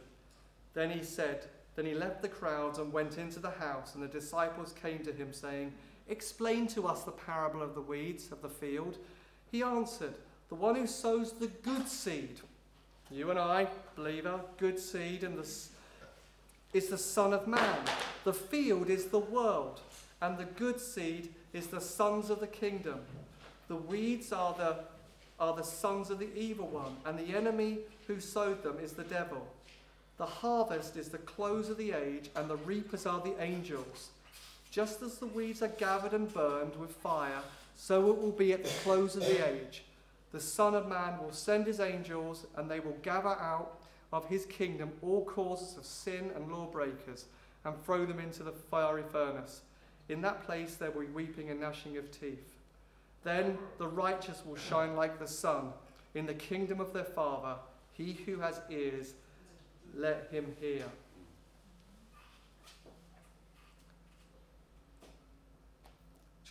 then 0.73 0.89
he 0.91 1.03
said, 1.03 1.45
Then 1.75 1.85
he 1.85 1.93
left 1.93 2.21
the 2.21 2.29
crowds 2.29 2.79
and 2.79 2.91
went 2.91 3.17
into 3.17 3.39
the 3.39 3.51
house, 3.51 3.95
and 3.95 4.03
the 4.03 4.07
disciples 4.07 4.73
came 4.81 4.99
to 5.03 5.13
him, 5.13 5.33
saying, 5.33 5.73
Explain 6.07 6.67
to 6.67 6.87
us 6.87 7.03
the 7.03 7.11
parable 7.11 7.61
of 7.61 7.75
the 7.75 7.81
weeds 7.81 8.31
of 8.31 8.41
the 8.41 8.49
field. 8.49 8.97
He 9.51 9.61
answered, 9.63 10.13
The 10.49 10.55
one 10.55 10.75
who 10.75 10.87
sows 10.87 11.33
the 11.33 11.47
good 11.47 11.87
seed, 11.87 12.39
you 13.11 13.29
and 13.29 13.37
I, 13.37 13.67
believer, 13.95 14.39
good 14.57 14.79
seed, 14.79 15.23
and 15.23 15.37
the, 15.37 15.47
is 16.73 16.87
the 16.87 16.97
Son 16.97 17.33
of 17.33 17.47
Man. 17.47 17.79
The 18.23 18.33
field 18.33 18.89
is 18.89 19.05
the 19.05 19.19
world, 19.19 19.81
and 20.21 20.37
the 20.37 20.45
good 20.45 20.79
seed 20.79 21.33
is 21.51 21.67
the 21.67 21.81
sons 21.81 22.29
of 22.29 22.39
the 22.39 22.47
kingdom. 22.47 22.99
The 23.67 23.75
weeds 23.75 24.31
are 24.31 24.53
the, 24.53 24.77
are 25.39 25.55
the 25.55 25.63
sons 25.63 26.09
of 26.09 26.19
the 26.19 26.33
evil 26.33 26.67
one, 26.67 26.95
and 27.05 27.19
the 27.19 27.35
enemy 27.35 27.79
who 28.07 28.21
sowed 28.21 28.63
them 28.63 28.77
is 28.81 28.93
the 28.93 29.03
devil. 29.03 29.45
The 30.17 30.25
harvest 30.25 30.95
is 30.95 31.09
the 31.09 31.17
close 31.17 31.69
of 31.69 31.77
the 31.77 31.91
age, 31.91 32.29
and 32.35 32.49
the 32.49 32.57
reapers 32.57 33.05
are 33.05 33.19
the 33.19 33.41
angels. 33.41 34.11
Just 34.69 35.01
as 35.01 35.17
the 35.17 35.27
weeds 35.27 35.61
are 35.61 35.67
gathered 35.67 36.13
and 36.13 36.33
burned 36.33 36.75
with 36.77 36.91
fire, 36.91 37.41
so 37.81 38.11
it 38.11 38.21
will 38.21 38.31
be 38.31 38.53
at 38.53 38.63
the 38.63 38.69
close 38.83 39.15
of 39.15 39.23
the 39.23 39.43
age. 39.51 39.85
The 40.31 40.39
Son 40.39 40.75
of 40.75 40.87
Man 40.87 41.17
will 41.19 41.31
send 41.31 41.65
his 41.65 41.79
angels, 41.79 42.45
and 42.55 42.69
they 42.69 42.79
will 42.79 42.95
gather 43.01 43.29
out 43.29 43.79
of 44.13 44.27
his 44.27 44.45
kingdom 44.45 44.91
all 45.01 45.25
causes 45.25 45.75
of 45.79 45.83
sin 45.83 46.29
and 46.35 46.51
lawbreakers, 46.51 47.25
and 47.65 47.73
throw 47.83 48.05
them 48.05 48.19
into 48.19 48.43
the 48.43 48.51
fiery 48.51 49.01
furnace. 49.11 49.61
In 50.09 50.21
that 50.21 50.43
place 50.43 50.75
there 50.75 50.91
will 50.91 51.01
be 51.01 51.07
weeping 51.07 51.49
and 51.49 51.59
gnashing 51.59 51.97
of 51.97 52.11
teeth. 52.11 52.53
Then 53.23 53.57
the 53.79 53.87
righteous 53.87 54.43
will 54.45 54.57
shine 54.57 54.95
like 54.95 55.17
the 55.17 55.27
sun 55.27 55.73
in 56.13 56.27
the 56.27 56.35
kingdom 56.35 56.79
of 56.79 56.93
their 56.93 57.03
Father. 57.03 57.55
He 57.93 58.13
who 58.27 58.41
has 58.41 58.61
ears, 58.69 59.15
let 59.95 60.27
him 60.29 60.55
hear. 60.61 60.85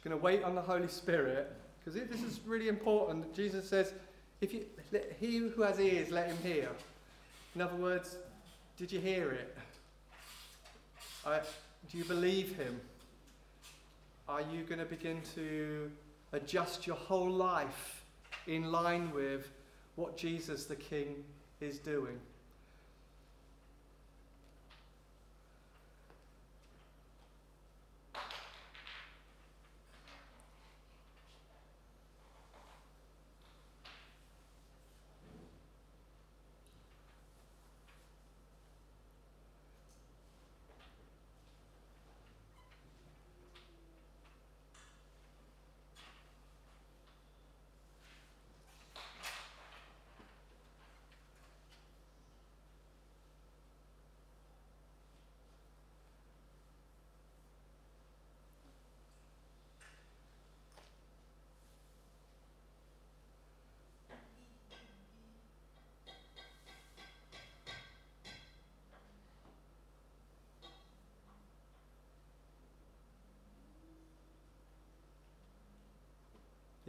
Just 0.01 0.09
going 0.09 0.19
to 0.19 0.25
wait 0.25 0.43
on 0.45 0.55
the 0.55 0.63
Holy 0.63 0.89
Spirit 0.89 1.53
because 1.79 2.01
this 2.09 2.23
is 2.23 2.41
really 2.47 2.69
important. 2.69 3.35
Jesus 3.35 3.69
says, 3.69 3.93
"If 4.41 4.55
you, 4.55 4.65
let, 4.91 5.15
he 5.21 5.37
who 5.37 5.61
has 5.61 5.79
ears, 5.79 6.11
let 6.11 6.29
him 6.29 6.39
hear." 6.43 6.71
In 7.55 7.61
other 7.61 7.77
words, 7.77 8.17
did 8.79 8.91
you 8.91 8.99
hear 8.99 9.31
it? 9.33 9.59
I, 11.27 11.41
do 11.91 11.99
you 11.99 12.05
believe 12.05 12.57
him? 12.57 12.81
Are 14.27 14.41
you 14.41 14.63
going 14.63 14.79
to 14.79 14.87
begin 14.87 15.21
to 15.35 15.91
adjust 16.33 16.87
your 16.87 16.97
whole 16.97 17.31
life 17.31 18.03
in 18.47 18.73
line 18.73 19.13
with 19.13 19.51
what 19.97 20.17
Jesus 20.17 20.65
the 20.65 20.77
King 20.77 21.23
is 21.61 21.79
doing? 21.79 22.19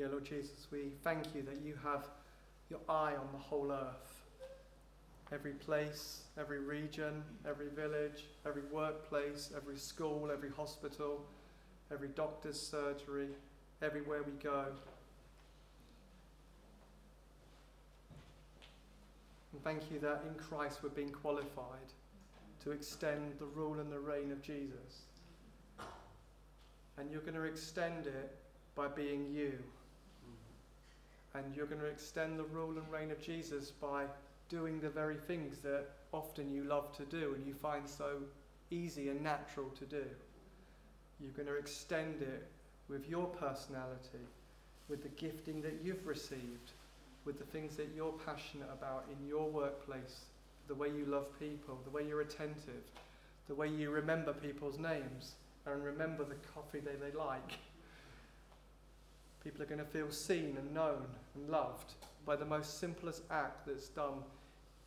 Yeah, 0.02 0.08
Lord 0.08 0.26
Jesus, 0.26 0.66
we 0.72 0.94
thank 1.04 1.36
you 1.36 1.44
that 1.44 1.62
you 1.64 1.76
have 1.84 2.08
your 2.72 2.80
eye 2.90 3.14
on 3.14 3.28
the 3.32 3.38
whole 3.38 3.72
earth. 3.72 4.24
Every 5.32 5.52
place, 5.52 6.24
every 6.40 6.58
region, 6.58 7.24
every 7.48 7.70
village, 7.70 8.26
every 8.44 8.64
workplace, 8.72 9.52
every 9.56 9.78
school, 9.78 10.32
every 10.34 10.50
hospital, 10.50 11.24
every 11.92 12.08
doctor's 12.08 12.60
surgery, 12.60 13.28
everywhere 13.84 14.24
we 14.24 14.32
go. 14.44 14.66
And 19.54 19.64
thank 19.64 19.84
you 19.92 20.00
that 20.00 20.24
in 20.28 20.34
Christ 20.34 20.80
we're 20.82 20.90
being 20.90 21.12
qualified 21.12 21.94
to 22.64 22.72
extend 22.72 23.34
the 23.38 23.46
rule 23.46 23.80
and 23.80 23.92
the 23.92 24.00
reign 24.00 24.32
of 24.32 24.42
Jesus. 24.42 25.04
And 26.98 27.12
you're 27.12 27.22
going 27.22 27.36
to 27.36 27.44
extend 27.44 28.08
it 28.08 28.36
by 28.74 28.88
being 28.88 29.32
you. 29.32 29.60
And 31.36 31.56
you're 31.56 31.66
going 31.66 31.82
to 31.82 31.88
extend 31.88 32.38
the 32.38 32.44
rule 32.44 32.78
and 32.78 32.92
reign 32.92 33.12
of 33.12 33.22
Jesus 33.22 33.72
by 33.72 34.06
doing 34.50 34.80
the 34.82 34.90
very 34.90 35.16
things 35.16 35.60
that 35.60 35.86
often 36.12 36.52
you 36.52 36.64
love 36.66 36.96
to 36.98 37.06
do 37.06 37.34
and 37.36 37.48
you 37.48 37.54
find 37.54 37.88
so 37.88 38.18
easy 38.70 39.10
and 39.10 39.22
natural 39.22 39.70
to 39.80 39.86
do. 39.86 40.04
You're 41.20 41.32
going 41.32 41.48
to 41.48 41.58
extend 41.58 42.22
it 42.22 42.48
with 42.90 43.08
your 43.10 43.28
personality, 43.28 44.26
with 44.90 45.04
the 45.04 45.10
gifting 45.10 45.62
that 45.62 45.80
you've 45.82 46.06
received, 46.06 46.72
with 47.24 47.38
the 47.40 47.46
things 47.46 47.76
that 47.78 47.90
you're 47.96 48.14
passionate 48.26 48.70
about 48.74 49.06
in 49.10 49.28
your 49.28 49.50
workplace, 49.50 50.26
the 50.68 50.76
way 50.76 50.90
you 50.90 51.06
love 51.06 51.28
people, 51.40 51.80
the 51.86 51.92
way 51.92 52.06
you're 52.06 52.22
attentive, 52.22 52.84
the 53.48 53.56
way 53.56 53.68
you 53.68 53.92
remember 53.92 54.34
people's 54.34 54.80
names 54.80 55.36
and 55.66 55.84
remember 55.84 56.24
the 56.24 56.36
coffee 56.54 56.80
that 56.80 57.00
they 57.00 57.18
like. 57.18 57.58
People 59.44 59.64
are 59.64 59.66
going 59.68 59.80
to 59.80 59.86
feel 59.86 60.12
seen 60.12 60.56
and 60.58 60.74
known 60.74 61.06
and 61.36 61.50
loved 61.50 61.94
by 62.26 62.36
the 62.36 62.46
most 62.46 62.80
simplest 62.80 63.24
act 63.32 63.66
that's 63.66 63.88
done 63.88 64.24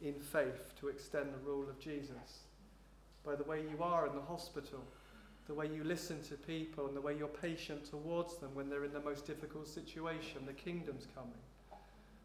in 0.01 0.15
faith 0.15 0.75
to 0.79 0.89
extend 0.89 1.33
the 1.33 1.47
rule 1.47 1.69
of 1.69 1.79
Jesus. 1.81 2.45
By 3.25 3.35
the 3.35 3.45
way 3.45 3.63
you 3.63 3.83
are 3.83 4.07
in 4.07 4.15
the 4.15 4.21
hospital, 4.21 4.85
the 5.47 5.55
way 5.55 5.67
you 5.67 5.83
listen 5.83 6.23
to 6.23 6.35
people, 6.35 6.87
and 6.87 6.97
the 6.97 7.01
way 7.01 7.17
you're 7.17 7.29
patient 7.29 7.85
towards 7.85 8.37
them 8.37 8.51
when 8.55 8.71
they're 8.71 8.85
in 8.85 8.93
the 8.93 9.01
most 9.01 9.27
difficult 9.27 9.67
situation, 9.67 10.47
the 10.47 10.53
kingdom's 10.53 11.07
coming. 11.15 11.33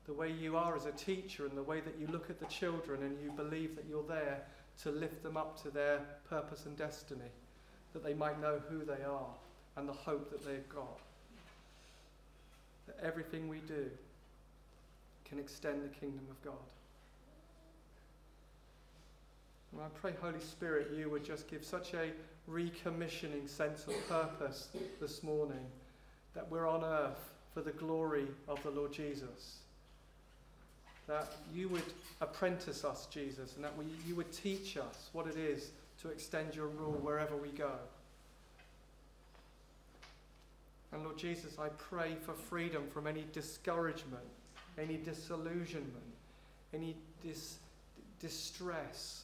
The 0.05 0.13
way 0.13 0.31
you 0.31 0.55
are 0.55 0.75
as 0.75 0.85
a 0.85 0.91
teacher, 0.91 1.45
and 1.45 1.57
the 1.57 1.63
way 1.63 1.81
that 1.81 1.97
you 1.99 2.07
look 2.07 2.29
at 2.29 2.39
the 2.39 2.45
children 2.45 3.03
and 3.03 3.19
you 3.21 3.31
believe 3.31 3.75
that 3.75 3.85
you're 3.89 4.07
there 4.07 4.43
to 4.83 4.91
lift 4.91 5.21
them 5.23 5.35
up 5.35 5.61
to 5.63 5.69
their 5.69 5.99
purpose 6.29 6.65
and 6.65 6.77
destiny, 6.77 7.31
that 7.93 8.03
they 8.03 8.13
might 8.13 8.39
know 8.39 8.61
who 8.69 8.85
they 8.85 9.03
are 9.03 9.33
and 9.75 9.87
the 9.87 9.93
hope 9.93 10.29
that 10.31 10.45
they've 10.45 10.69
got 10.69 10.99
that 12.89 13.05
everything 13.05 13.47
we 13.47 13.59
do 13.67 13.85
can 15.25 15.39
extend 15.39 15.83
the 15.83 15.89
kingdom 15.89 16.25
of 16.29 16.43
God. 16.43 16.53
And 19.71 19.81
I 19.81 19.87
pray, 19.99 20.13
Holy 20.19 20.39
Spirit, 20.39 20.87
you 20.97 21.09
would 21.09 21.23
just 21.23 21.47
give 21.47 21.63
such 21.63 21.93
a 21.93 22.11
recommissioning 22.49 23.47
sense 23.47 23.85
of 23.85 23.93
purpose 24.09 24.69
this 24.99 25.21
morning 25.21 25.65
that 26.33 26.49
we're 26.49 26.67
on 26.67 26.83
earth 26.83 27.33
for 27.53 27.61
the 27.61 27.71
glory 27.71 28.25
of 28.47 28.61
the 28.63 28.71
Lord 28.71 28.91
Jesus. 28.91 29.57
That 31.07 31.33
you 31.53 31.69
would 31.69 31.83
apprentice 32.21 32.83
us, 32.83 33.07
Jesus, 33.11 33.55
and 33.55 33.63
that 33.63 33.77
we, 33.77 33.85
you 34.07 34.15
would 34.15 34.31
teach 34.31 34.77
us 34.77 35.09
what 35.13 35.27
it 35.27 35.37
is 35.37 35.71
to 36.01 36.09
extend 36.09 36.55
your 36.55 36.67
rule 36.67 36.93
wherever 36.93 37.35
we 37.35 37.49
go. 37.49 37.73
And 40.91 41.03
Lord 41.03 41.17
Jesus, 41.17 41.59
I 41.59 41.69
pray 41.69 42.15
for 42.21 42.33
freedom 42.33 42.87
from 42.91 43.05
any 43.05 43.25
discouragement, 43.31 44.23
any 44.77 44.97
disillusionment, 44.97 45.93
any 46.73 46.95
dis- 47.23 47.57
distress, 48.19 49.23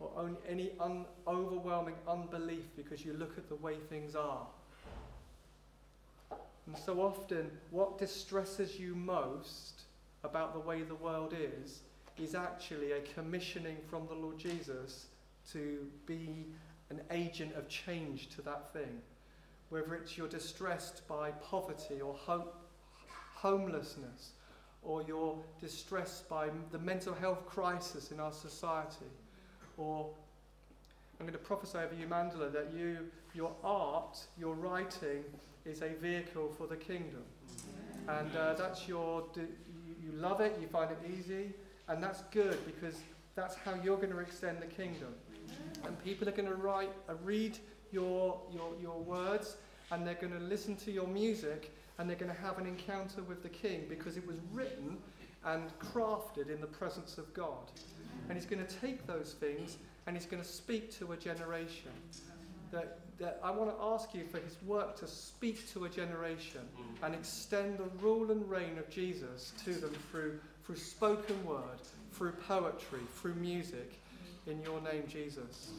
or 0.00 0.30
any 0.48 0.72
un- 0.80 1.06
overwhelming 1.26 1.94
unbelief 2.08 2.64
because 2.76 3.04
you 3.04 3.12
look 3.12 3.36
at 3.38 3.48
the 3.48 3.54
way 3.56 3.76
things 3.88 4.14
are. 4.16 4.46
And 6.66 6.76
so 6.76 7.02
often, 7.02 7.50
what 7.70 7.98
distresses 7.98 8.80
you 8.80 8.94
most 8.94 9.82
about 10.22 10.54
the 10.54 10.60
way 10.60 10.82
the 10.82 10.94
world 10.94 11.34
is, 11.38 11.80
is 12.18 12.34
actually 12.34 12.92
a 12.92 13.00
commissioning 13.14 13.76
from 13.90 14.06
the 14.06 14.14
Lord 14.14 14.38
Jesus 14.38 15.06
to 15.52 15.86
be 16.06 16.46
an 16.90 17.00
agent 17.10 17.54
of 17.54 17.68
change 17.68 18.28
to 18.30 18.42
that 18.42 18.72
thing. 18.72 19.02
Whether 19.70 19.94
it's 19.94 20.16
you're 20.16 20.28
distressed 20.28 21.06
by 21.08 21.30
poverty 21.30 22.00
or 22.00 22.14
ho- 22.14 22.52
homelessness, 23.34 24.30
or 24.82 25.02
you're 25.02 25.36
distressed 25.60 26.28
by 26.28 26.48
the 26.70 26.78
mental 26.78 27.14
health 27.14 27.46
crisis 27.46 28.10
in 28.10 28.20
our 28.20 28.32
society, 28.32 29.10
or 29.76 30.06
I'm 31.18 31.26
going 31.26 31.32
to 31.32 31.44
prophesy 31.44 31.78
over 31.78 31.94
you, 31.94 32.06
Mandela, 32.06 32.52
that 32.52 32.72
you, 32.76 32.98
your 33.34 33.52
art, 33.62 34.18
your 34.38 34.54
writing, 34.54 35.24
is 35.64 35.80
a 35.80 35.88
vehicle 36.00 36.52
for 36.58 36.66
the 36.66 36.76
kingdom. 36.76 37.22
And 38.08 38.36
uh, 38.36 38.54
that's 38.54 38.86
your, 38.86 39.24
you, 39.36 39.48
you 40.04 40.12
love 40.18 40.40
it, 40.40 40.58
you 40.60 40.66
find 40.66 40.90
it 40.90 40.98
easy, 41.18 41.54
and 41.88 42.02
that's 42.02 42.22
good 42.30 42.58
because 42.66 42.96
that's 43.34 43.54
how 43.56 43.74
you're 43.82 43.96
going 43.96 44.12
to 44.12 44.18
extend 44.18 44.60
the 44.60 44.66
kingdom. 44.66 45.14
And 45.84 46.02
people 46.04 46.28
are 46.28 46.32
going 46.32 46.48
to 46.48 46.54
write, 46.54 46.90
uh, 47.08 47.14
read 47.24 47.58
your, 47.94 48.40
your, 48.52 48.72
your 48.82 48.98
words, 48.98 49.56
and 49.92 50.06
they're 50.06 50.14
going 50.14 50.32
to 50.32 50.40
listen 50.40 50.76
to 50.76 50.90
your 50.90 51.06
music, 51.06 51.74
and 51.98 52.10
they're 52.10 52.16
going 52.16 52.34
to 52.34 52.40
have 52.40 52.58
an 52.58 52.66
encounter 52.66 53.22
with 53.22 53.42
the 53.42 53.48
king 53.48 53.86
because 53.88 54.16
it 54.16 54.26
was 54.26 54.36
written 54.52 54.98
and 55.46 55.62
crafted 55.78 56.50
in 56.50 56.60
the 56.60 56.66
presence 56.66 57.16
of 57.18 57.32
God. 57.32 57.70
And 58.28 58.36
he's 58.36 58.46
going 58.46 58.64
to 58.64 58.74
take 58.80 59.06
those 59.06 59.34
things 59.38 59.76
and 60.06 60.16
he's 60.16 60.26
going 60.26 60.42
to 60.42 60.48
speak 60.48 60.92
to 60.98 61.12
a 61.12 61.16
generation. 61.16 61.90
That, 62.72 62.98
that 63.18 63.40
I 63.44 63.50
want 63.50 63.70
to 63.70 63.84
ask 63.84 64.14
you 64.14 64.24
for 64.24 64.38
his 64.38 64.56
work 64.66 64.96
to 64.98 65.06
speak 65.06 65.70
to 65.72 65.84
a 65.84 65.88
generation 65.88 66.62
and 67.02 67.14
extend 67.14 67.78
the 67.78 67.88
rule 68.02 68.32
and 68.32 68.50
reign 68.50 68.78
of 68.78 68.90
Jesus 68.90 69.52
to 69.64 69.74
them 69.74 69.92
through, 70.10 70.40
through 70.64 70.76
spoken 70.76 71.44
word, 71.44 71.80
through 72.12 72.32
poetry, 72.32 73.00
through 73.14 73.34
music. 73.34 73.92
In 74.46 74.60
your 74.62 74.80
name, 74.80 75.04
Jesus. 75.08 75.70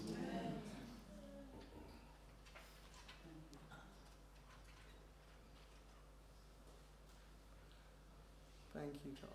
Thank 8.73 8.93
you, 9.05 9.11
God. 9.21 9.31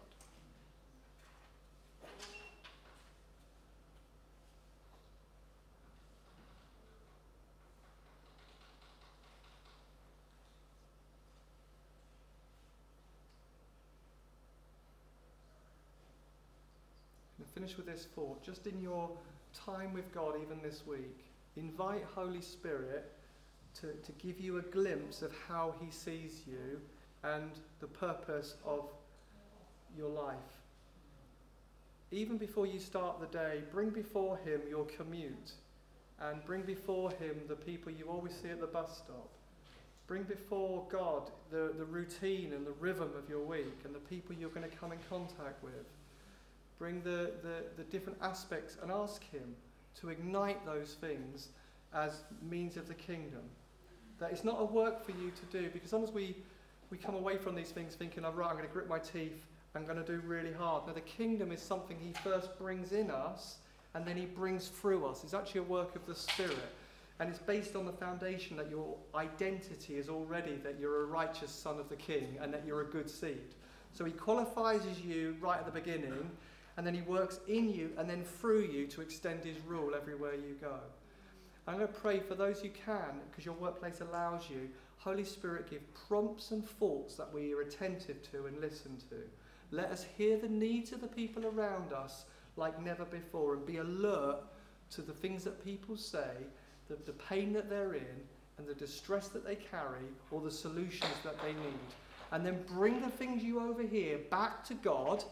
And 17.38 17.48
finish 17.60 17.76
with 17.76 17.86
this 17.86 18.06
thought. 18.14 18.42
Just 18.42 18.66
in 18.66 18.80
your 18.80 19.10
time 19.66 19.92
with 19.92 20.10
God, 20.14 20.34
even 20.42 20.62
this 20.62 20.86
week, 20.86 21.26
invite 21.56 22.02
Holy 22.14 22.40
Spirit 22.40 23.12
to, 23.80 23.88
to 23.92 24.12
give 24.12 24.40
you 24.40 24.56
a 24.56 24.62
glimpse 24.62 25.20
of 25.20 25.30
how 25.46 25.74
He 25.78 25.90
sees 25.90 26.40
you 26.46 26.80
and 27.22 27.50
the 27.80 27.86
purpose 27.86 28.54
of 28.64 28.88
your 29.94 30.08
life. 30.08 30.36
Even 32.10 32.38
before 32.38 32.66
you 32.66 32.80
start 32.80 33.20
the 33.20 33.26
day, 33.26 33.60
bring 33.70 33.90
before 33.90 34.38
Him 34.38 34.62
your 34.66 34.86
commute 34.86 35.52
and 36.18 36.42
bring 36.46 36.62
before 36.62 37.10
Him 37.10 37.36
the 37.46 37.56
people 37.56 37.92
you 37.92 38.06
always 38.06 38.32
see 38.34 38.48
at 38.48 38.60
the 38.60 38.66
bus 38.66 39.02
stop. 39.04 39.28
Bring 40.06 40.22
before 40.22 40.86
God 40.90 41.30
the, 41.50 41.74
the 41.76 41.84
routine 41.84 42.54
and 42.54 42.66
the 42.66 42.72
rhythm 42.80 43.10
of 43.18 43.28
your 43.28 43.42
week 43.42 43.80
and 43.84 43.94
the 43.94 44.00
people 44.00 44.34
you're 44.34 44.48
going 44.48 44.68
to 44.68 44.76
come 44.76 44.92
in 44.92 44.98
contact 45.10 45.62
with. 45.62 45.84
Bring 46.80 47.02
the, 47.02 47.30
the, 47.42 47.64
the 47.76 47.84
different 47.84 48.18
aspects 48.22 48.78
and 48.82 48.90
ask 48.90 49.22
Him 49.30 49.54
to 50.00 50.08
ignite 50.08 50.64
those 50.64 50.96
things 50.98 51.50
as 51.94 52.22
means 52.48 52.78
of 52.78 52.88
the 52.88 52.94
kingdom. 52.94 53.42
That 54.18 54.32
it's 54.32 54.44
not 54.44 54.56
a 54.58 54.64
work 54.64 55.04
for 55.04 55.12
you 55.12 55.30
to 55.30 55.58
do 55.58 55.68
because 55.68 55.90
sometimes 55.90 56.10
we, 56.10 56.36
we 56.88 56.96
come 56.96 57.14
away 57.14 57.36
from 57.36 57.54
these 57.54 57.68
things 57.68 57.94
thinking, 57.94 58.24
oh, 58.24 58.32
right, 58.32 58.48
I'm 58.48 58.56
going 58.56 58.66
to 58.66 58.72
grit 58.72 58.88
my 58.88 58.98
teeth, 58.98 59.44
I'm 59.74 59.84
going 59.84 60.02
to 60.02 60.04
do 60.04 60.22
really 60.26 60.54
hard. 60.54 60.86
Now, 60.86 60.94
the 60.94 61.02
kingdom 61.02 61.52
is 61.52 61.60
something 61.60 61.98
He 62.00 62.14
first 62.24 62.58
brings 62.58 62.92
in 62.92 63.10
us 63.10 63.58
and 63.94 64.06
then 64.06 64.16
He 64.16 64.24
brings 64.24 64.68
through 64.68 65.04
us. 65.04 65.22
It's 65.22 65.34
actually 65.34 65.60
a 65.60 65.64
work 65.64 65.94
of 65.96 66.06
the 66.06 66.14
Spirit. 66.14 66.56
And 67.18 67.28
it's 67.28 67.38
based 67.38 67.76
on 67.76 67.84
the 67.84 67.92
foundation 67.92 68.56
that 68.56 68.70
your 68.70 68.96
identity 69.14 69.96
is 69.96 70.08
already 70.08 70.56
that 70.64 70.80
you're 70.80 71.02
a 71.02 71.04
righteous 71.04 71.50
son 71.50 71.78
of 71.78 71.90
the 71.90 71.96
king 71.96 72.38
and 72.40 72.54
that 72.54 72.62
you're 72.66 72.80
a 72.80 72.86
good 72.86 73.10
seed. 73.10 73.54
So 73.92 74.06
He 74.06 74.12
qualifies 74.12 74.80
you 75.04 75.36
right 75.42 75.58
at 75.58 75.66
the 75.66 75.72
beginning 75.78 76.30
and 76.80 76.86
then 76.86 76.94
He 76.94 77.02
works 77.02 77.40
in 77.46 77.68
you 77.68 77.90
and 77.98 78.08
then 78.08 78.24
through 78.24 78.62
you 78.62 78.86
to 78.86 79.02
extend 79.02 79.44
His 79.44 79.58
rule 79.66 79.94
everywhere 79.94 80.32
you 80.32 80.56
go. 80.58 80.76
I'm 81.66 81.74
going 81.76 81.86
to 81.86 81.92
pray 81.92 82.20
for 82.20 82.34
those 82.34 82.62
who 82.62 82.70
can, 82.70 83.20
because 83.30 83.44
your 83.44 83.54
workplace 83.56 84.00
allows 84.00 84.48
you. 84.48 84.70
Holy 84.96 85.24
Spirit, 85.24 85.68
give 85.68 85.82
prompts 86.08 86.52
and 86.52 86.66
thoughts 86.66 87.16
that 87.16 87.30
we 87.34 87.52
are 87.52 87.60
attentive 87.60 88.22
to 88.30 88.46
and 88.46 88.58
listen 88.62 88.96
to. 89.10 89.16
Let 89.70 89.90
us 89.90 90.06
hear 90.16 90.38
the 90.38 90.48
needs 90.48 90.92
of 90.92 91.02
the 91.02 91.06
people 91.06 91.44
around 91.44 91.92
us 91.92 92.24
like 92.56 92.82
never 92.82 93.04
before 93.04 93.52
and 93.52 93.66
be 93.66 93.76
alert 93.76 94.38
to 94.92 95.02
the 95.02 95.12
things 95.12 95.44
that 95.44 95.62
people 95.62 95.98
say, 95.98 96.32
the, 96.88 96.96
the 97.04 97.12
pain 97.12 97.52
that 97.52 97.68
they're 97.68 97.92
in, 97.92 98.24
and 98.56 98.66
the 98.66 98.72
distress 98.72 99.28
that 99.28 99.44
they 99.44 99.56
carry, 99.56 100.06
or 100.30 100.40
the 100.40 100.50
solutions 100.50 101.12
that 101.24 101.36
they 101.42 101.52
need. 101.52 101.90
And 102.32 102.46
then 102.46 102.64
bring 102.66 103.02
the 103.02 103.10
things 103.10 103.42
you 103.42 103.60
overhear 103.60 104.16
back 104.30 104.64
to 104.64 104.74
God 104.74 105.22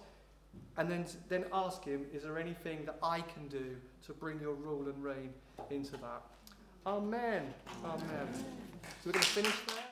and 0.77 0.91
then, 0.91 1.05
then 1.29 1.45
ask 1.53 1.85
Him, 1.85 2.07
is 2.13 2.23
there 2.23 2.39
anything 2.39 2.85
that 2.87 2.99
I 3.03 3.21
can 3.21 3.49
do 3.49 3.77
to 4.07 4.13
bring 4.13 4.41
your 4.41 4.55
rule 4.55 4.89
and 4.89 5.03
reign 5.03 5.31
into 5.71 5.93
that? 5.93 6.23
Amen. 6.87 7.53
Amen. 7.85 8.29
So 8.33 9.07
we're 9.07 9.13
going 9.13 9.25
to 9.25 9.31
finish 9.31 9.57
there. 9.67 9.88